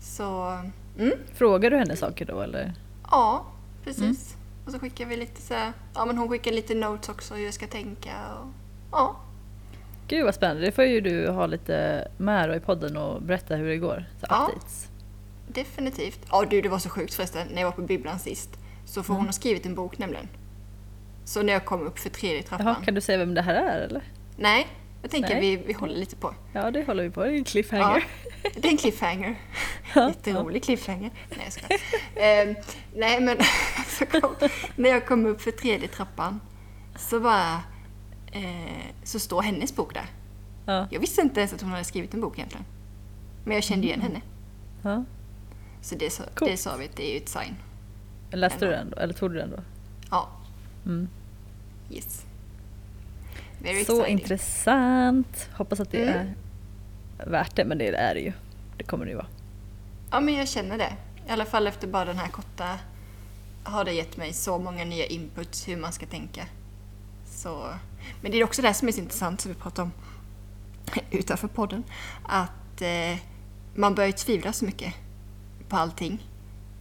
Så 0.01 0.59
mm, 0.99 1.13
Frågar 1.35 1.71
du 1.71 1.77
henne 1.77 1.97
saker 1.97 2.25
då 2.27 2.41
eller? 2.41 2.73
ja, 3.11 3.45
precis. 3.85 4.03
Mm. 4.35 4.41
Och 4.67 4.73
så 4.73 4.79
skickar 4.79 5.07
vi 5.07 5.17
lite 5.17 5.43
så 5.43 5.55
här, 5.55 5.73
ja 5.95 6.05
men 6.05 6.19
hon 6.19 6.29
skickar 6.29 6.53
lite 6.53 6.75
notes 6.75 7.09
också 7.09 7.35
hur 7.35 7.45
jag 7.45 7.55
ska 7.55 7.67
tänka. 7.67 8.11
Och, 8.41 8.47
ja, 8.93 9.17
Gud 10.09 10.25
vad 10.25 10.35
spännande, 10.35 10.63
det 10.63 10.73
får 10.73 10.85
ju 10.85 11.01
du 11.01 11.29
ha 11.31 11.47
lite 11.47 12.09
med 12.17 12.49
då 12.49 12.55
i 12.55 12.61
podden 12.61 12.97
och 12.97 13.23
berätta 13.23 13.55
hur 13.57 13.69
det 13.69 13.77
går. 13.77 14.05
Så 14.21 14.27
Ja. 14.31 14.47
updates. 14.49 14.89
Definitivt. 15.55 16.21
Ja 16.31 16.45
du, 16.51 16.61
det 16.61 16.69
var 16.69 16.79
så 16.79 16.89
sjukt 16.89 17.15
förresten 17.15 17.49
när 17.49 17.61
jag 17.61 17.69
var 17.69 17.77
på 17.77 17.83
bibblan 17.83 18.19
sist. 18.19 18.51
Så 18.85 19.03
får 19.03 19.15
Mm. 19.15 19.19
hon 19.21 19.27
har 19.27 19.33
skrivit 19.33 19.67
en 19.67 19.75
bok 19.75 19.99
nämligen. 19.99 20.29
Så 21.25 21.43
när 21.43 21.53
jag 21.53 21.65
kom 21.65 21.81
upp 21.87 21.99
för 21.99 22.11
tredje 22.11 22.43
trappan. 22.43 22.67
Jaha, 22.67 22.77
kan 22.85 22.95
du 22.95 23.01
säga 23.01 23.19
vem 23.19 23.35
det 23.35 23.43
här 23.43 23.55
är 23.55 23.81
eller? 23.81 24.03
Nej, 24.37 24.67
jag 25.03 25.11
tänker 25.11 25.29
Nej. 25.35 25.41
vi, 25.57 25.63
vi 25.67 25.73
håller 25.73 25.95
lite 25.95 26.17
på. 26.17 26.35
Ja, 26.53 26.71
det 26.71 26.87
håller 26.87 27.03
vi 27.03 27.11
på. 27.11 27.25
Det 27.25 27.31
är 27.31 27.35
en 27.37 27.45
cliffhanger. 27.45 28.05
Ja, 28.43 28.51
det 28.57 28.69
är 28.69 28.73
en 28.73 28.77
cliffhanger. 28.79 29.37
Jätterolig 29.95 30.65
cliffhanger. 30.65 31.11
Nej, 31.31 31.41
jag 31.45 31.53
skojar. 31.53 31.81
Ehm, 32.17 32.55
nej, 32.95 33.21
men 33.21 33.37
kom, 34.21 34.35
när 34.77 34.91
jag 34.91 35.07
kom 35.07 35.27
upp 35.27 35.41
för 35.41 35.51
tredje 35.51 35.89
trappan 35.89 36.41
så 36.97 37.21
bara 37.21 37.55
eh, 38.33 38.87
så 39.05 39.19
står 39.19 39.43
hennes 39.43 39.77
bok 39.77 39.95
där. 39.95 40.07
Ja. 40.67 40.87
Jag 40.91 41.01
visste 41.01 41.21
inte 41.23 41.41
ens 41.41 41.53
att 41.53 41.61
hon 41.63 41.71
hade 41.71 41.85
skrivit 41.85 42.15
en 42.15 42.21
bok 42.21 42.39
egentligen. 42.39 42.65
Men 43.45 43.55
jag 43.55 43.65
kände 43.65 43.87
igen 43.87 44.01
henne. 44.01 44.21
ja. 44.83 45.05
Så 45.83 45.95
det, 45.95 46.11
sa- 46.11 46.25
Coolt. 46.35 46.51
det 46.51 46.57
sa 46.57 46.77
vi 46.77 46.85
att 46.85 46.97
det 46.97 47.11
är 47.11 47.13
ju 47.13 47.17
ett 47.17 47.29
sign. 47.29 47.57
Läste 48.31 48.65
du 48.65 48.71
den 48.71 48.91
då? 48.91 48.97
Eller 48.97 49.15
tog 49.15 49.31
du 49.31 49.37
den 49.39 49.51
då? 49.51 49.59
Ja, 50.11 50.29
Mm. 50.85 51.09
yes. 51.91 52.25
Very 53.63 53.85
Så 53.85 53.93
exciting. 54.01 54.19
intressant. 54.19 55.49
Hoppas 55.53 55.81
att 55.81 55.91
det 55.91 56.03
Mm. 56.09 56.29
är 57.19 57.27
värt 57.31 57.57
det, 57.57 57.65
men 57.65 57.79
det 57.79 57.89
är 57.97 58.15
det 58.15 58.21
ju. 58.21 58.33
Det 58.77 58.85
kommer 58.85 59.05
det 59.05 59.11
ju 59.11 59.17
vara. 59.17 59.27
Ja, 60.11 60.21
men 60.21 60.35
jag 60.35 60.49
känner 60.49 60.79
det. 60.79 60.93
I 61.29 61.31
alla 61.31 61.45
fall 61.45 61.67
efter 61.67 61.89
bara 61.89 62.05
den 62.05 62.19
här 62.19 62.29
korta 62.29 62.79
har 63.65 63.85
det 63.85 63.93
gett 63.93 64.17
mig 64.17 64.33
så 64.33 64.59
många 64.59 64.85
nya 64.85 65.07
inputs 65.07 65.69
hur 65.69 65.77
man 65.77 65.93
ska 65.93 66.07
tänka. 66.07 66.47
Så, 67.27 67.67
men 68.23 68.33
det 68.33 68.39
är 68.41 68.45
också 68.45 68.63
det 68.63 68.75
som 68.75 68.89
är 68.89 68.93
så 68.93 69.01
intressant 69.01 69.41
som 69.41 69.53
vi 69.53 69.59
pratar 69.59 69.83
om 69.83 69.93
utanför 71.11 71.49
podden. 71.49 71.85
Att 72.27 72.83
eh, 72.83 73.17
man 73.75 73.95
börjar 73.95 74.13
tvivla 74.13 74.53
så 74.53 74.65
mycket 74.65 74.95
på 75.71 75.77
allting 75.77 76.27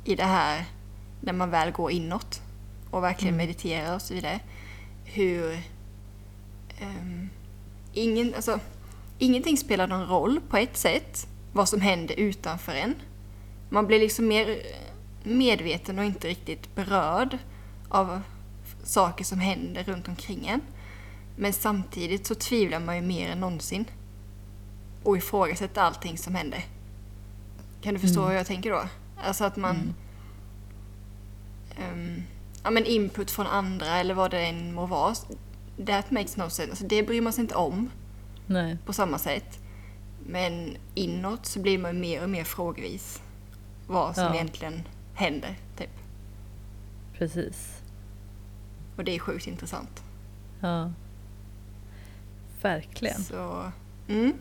i 0.03 0.15
det 0.15 0.23
här 0.23 0.65
när 1.21 1.33
man 1.33 1.49
väl 1.49 1.71
går 1.71 1.91
inåt 1.91 2.41
och 2.91 3.03
verkligen 3.03 3.33
Mm. 3.33 3.47
mediterar 3.47 3.95
och 3.95 4.01
så 4.01 4.13
vidare. 4.13 4.39
Hur 5.05 5.59
ehm, 6.79 7.29
ingen, 7.93 8.35
alltså, 8.35 8.59
ingenting 9.17 9.57
spelar 9.57 9.87
någon 9.87 10.07
roll 10.07 10.39
på 10.49 10.57
ett 10.57 10.77
sätt 10.77 11.27
vad 11.53 11.69
som 11.69 11.81
händer 11.81 12.15
utanför 12.15 12.71
en. 12.71 12.95
Man 13.69 13.87
blir 13.87 13.99
liksom 13.99 14.27
mer 14.27 14.57
medveten 15.23 15.99
och 15.99 16.05
inte 16.05 16.27
riktigt 16.27 16.75
berörd 16.75 17.37
av 17.89 18.21
saker 18.83 19.25
som 19.25 19.39
händer 19.39 19.83
runt 19.83 20.07
omkring 20.07 20.47
en. 20.47 20.61
Men 21.35 21.53
samtidigt 21.53 22.27
så 22.27 22.35
tvivlar 22.35 22.79
man 22.79 22.95
ju 22.95 23.01
mer 23.01 23.29
än 23.29 23.39
någonsin. 23.39 23.85
Och 25.03 25.17
ifrågasätter 25.17 25.81
allting 25.81 26.17
som 26.17 26.35
händer. 26.35 26.65
Kan 27.81 27.93
du 27.93 27.99
förstå 27.99 28.19
Mm. 28.19 28.29
hur 28.31 28.37
jag 28.37 28.47
tänker 28.47 28.71
då? 28.71 28.83
Alltså 29.23 29.43
att 29.43 29.55
man... 29.57 29.75
Mm. 31.77 31.93
ehm, 31.93 32.23
ja 32.63 32.69
men 32.71 32.85
input 32.85 33.31
från 33.31 33.47
andra 33.47 33.87
eller 33.87 34.13
vad 34.13 34.31
det 34.31 34.39
än 34.41 34.73
må 34.73 34.85
vara. 34.85 35.15
That 35.85 36.11
makes 36.11 36.37
no 36.37 36.49
sense. 36.49 36.69
Alltså 36.71 36.85
det 36.87 37.03
bryr 37.03 37.21
man 37.21 37.33
sig 37.33 37.41
inte 37.41 37.55
om 37.55 37.89
Nej. 38.45 38.77
på 38.85 38.93
samma 38.93 39.17
sätt. 39.17 39.59
Men 40.25 40.77
inåt 40.95 41.45
så 41.45 41.59
blir 41.59 41.77
man 41.77 41.99
mer 41.99 42.23
och 42.23 42.29
mer 42.29 42.43
frågvis. 42.43 43.21
Vad 43.87 44.15
som 44.15 44.23
Ja. 44.23 44.33
egentligen 44.35 44.83
händer, 45.13 45.55
typ. 45.77 45.89
Precis. 47.17 47.81
Och 48.97 49.03
det 49.03 49.15
är 49.15 49.19
sjukt 49.19 49.47
intressant. 49.47 50.03
Ja. 50.59 50.91
Verkligen. 52.61 53.21
Så, 53.23 53.71
mm. 54.07 54.33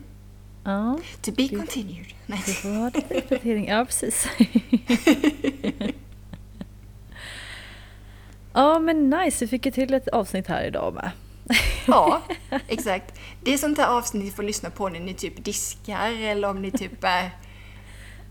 Ja, 0.69 0.97
To 1.21 1.31
be 1.31 1.43
Det- 1.47 1.55
continued. 1.55 2.05
Nej. 2.25 2.43
vi 2.47 2.53
får 2.53 2.69
ha 2.69 2.91
lite 2.93 3.15
uppdatering. 3.15 3.67
Ja, 3.67 3.85
precis. 3.85 4.27
Ja, 8.53 8.79
men 8.79 9.09
nice. 9.09 9.45
Vi 9.45 9.49
fick 9.49 9.65
ju 9.65 9.71
till 9.71 9.93
ett 9.93 10.07
avsnitt 10.07 10.47
här 10.47 10.63
idag 10.63 10.93
med. 10.93 11.11
Ja, 11.87 12.21
exakt. 12.67 13.19
Det 13.43 13.53
är 13.53 13.57
sånt 13.57 13.77
här 13.77 13.87
avsnitt 13.87 14.23
ni 14.23 14.31
får 14.31 14.43
lyssna 14.43 14.69
på 14.69 14.89
när 14.89 14.99
ni 14.99 15.13
typ 15.13 15.43
diskar 15.45 16.11
eller 16.23 16.49
om 16.49 16.61
ni 16.61 16.71
typ 16.71 17.03
är... 17.03 17.29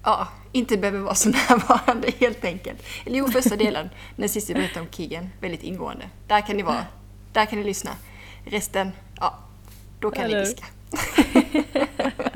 Ja, 0.04 0.28
inte 0.52 0.76
behöver 0.76 0.98
vara 1.00 1.14
så 1.14 1.28
närvarande 1.48 2.10
helt 2.20 2.44
enkelt. 2.44 2.82
Eller 3.06 3.18
jo, 3.18 3.28
första 3.28 3.56
delen 3.56 3.88
när 4.16 4.28
Cissi 4.28 4.54
berättar 4.54 4.80
om 4.80 4.86
Kigen 4.90 5.30
väldigt 5.40 5.62
ingående. 5.62 6.04
Där 6.26 6.40
kan 6.46 6.56
ni 6.56 6.62
vara. 6.62 6.86
Där 7.32 7.46
kan 7.46 7.58
ni 7.58 7.64
lyssna. 7.64 7.90
Resten, 8.44 8.92
ja, 9.20 9.38
då 10.00 10.10
kan 10.10 10.24
Eller- 10.24 10.38
ni 10.40 10.44
diska. 10.44 10.64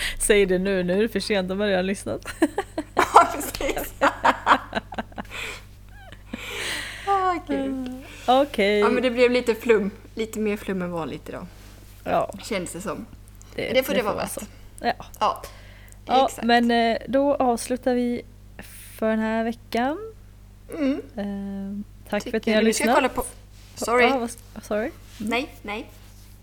Säg 0.18 0.46
det 0.46 0.58
nu, 0.58 0.82
nu 0.82 0.92
är 0.98 1.02
det 1.02 1.08
för 1.08 1.20
sent. 1.20 1.48
De 1.48 1.60
har 1.60 1.66
redan 1.66 1.86
lyssnat. 1.86 2.26
Ja, 2.94 3.28
precis. 3.34 3.94
Ah. 7.06 8.42
Okej. 8.42 8.78
Ja, 8.78 8.88
men 8.88 9.02
det 9.02 9.10
blev 9.10 9.30
lite 9.30 9.54
flum. 9.54 9.90
Lite 10.14 10.38
mer 10.40 10.56
flum 10.56 10.82
än 10.82 10.90
vanligt 10.90 11.28
idag. 11.28 11.46
Ja, 12.04 12.30
Känns 12.42 12.72
det 12.72 12.80
som. 12.80 13.06
det, 13.54 13.72
Det 13.72 13.82
får 13.82 13.94
det 13.94 14.02
vara 14.02 14.14
värt. 14.14 14.38
Ja. 14.80 14.92
Ja, 15.20 15.42
Ja, 16.06 16.26
exakt. 16.26 16.46
men 16.46 16.70
eh, 16.70 16.96
då 17.08 17.34
avslutar 17.34 17.94
vi 17.94 18.22
för 18.98 19.10
den 19.10 19.18
här 19.18 19.44
veckan. 19.44 19.98
Mm. 20.74 21.02
Eh, 21.16 21.84
tack 22.10 22.22
för 22.22 22.28
att 22.28 22.34
ni 22.34 22.40
Tycker 22.40 22.54
har 22.54 22.62
lyssnat. 22.62 22.94
kolla 22.94 23.08
på... 23.08 23.24
Sorry. 23.74 24.04
Ah, 24.06 24.28
sorry. 24.62 24.90
Nej, 25.18 25.54
nej. 25.62 25.90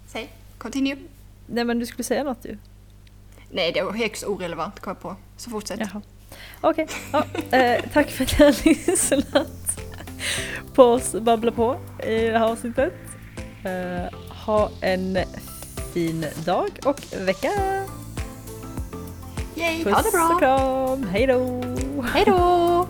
Säg. 0.07 0.29
Continue. 0.57 0.97
Nej 1.45 1.63
men 1.63 1.79
du 1.79 1.85
skulle 1.85 2.03
säga 2.03 2.23
något 2.23 2.45
ju. 2.45 2.57
Nej, 3.51 3.71
det 3.71 3.81
var 3.81 3.91
högst 3.91 4.23
orelevant 4.23 4.79
kom 4.79 4.91
jag 4.91 5.01
på. 5.01 5.15
Så 5.37 5.49
fortsätt. 5.49 5.79
Jaha. 5.79 6.01
Okej, 6.61 6.87
ja, 7.11 7.23
eh, 7.57 7.83
tack 7.93 8.09
för 8.09 8.23
att 8.23 8.39
ni 8.39 8.45
har 8.45 8.65
lyssnat 8.65 9.79
på 10.73 10.83
oss 10.83 11.11
babbla 11.21 11.51
på 11.51 11.77
i 12.03 12.15
det 12.15 12.39
här 12.39 12.51
avsnittet. 12.51 12.93
Eh, 13.63 14.19
ha 14.45 14.69
en 14.81 15.17
fin 15.93 16.25
dag 16.45 16.69
och 16.85 16.99
vecka. 17.27 17.51
Yay, 19.55 19.83
Puss 19.83 19.93
ha 19.93 20.01
det 20.01 20.07
och 20.07 20.13
bra! 20.13 20.39
kram, 20.39 21.07
hej 21.11 21.27
då! 21.27 21.63
Hej 22.13 22.23
då! 22.25 22.87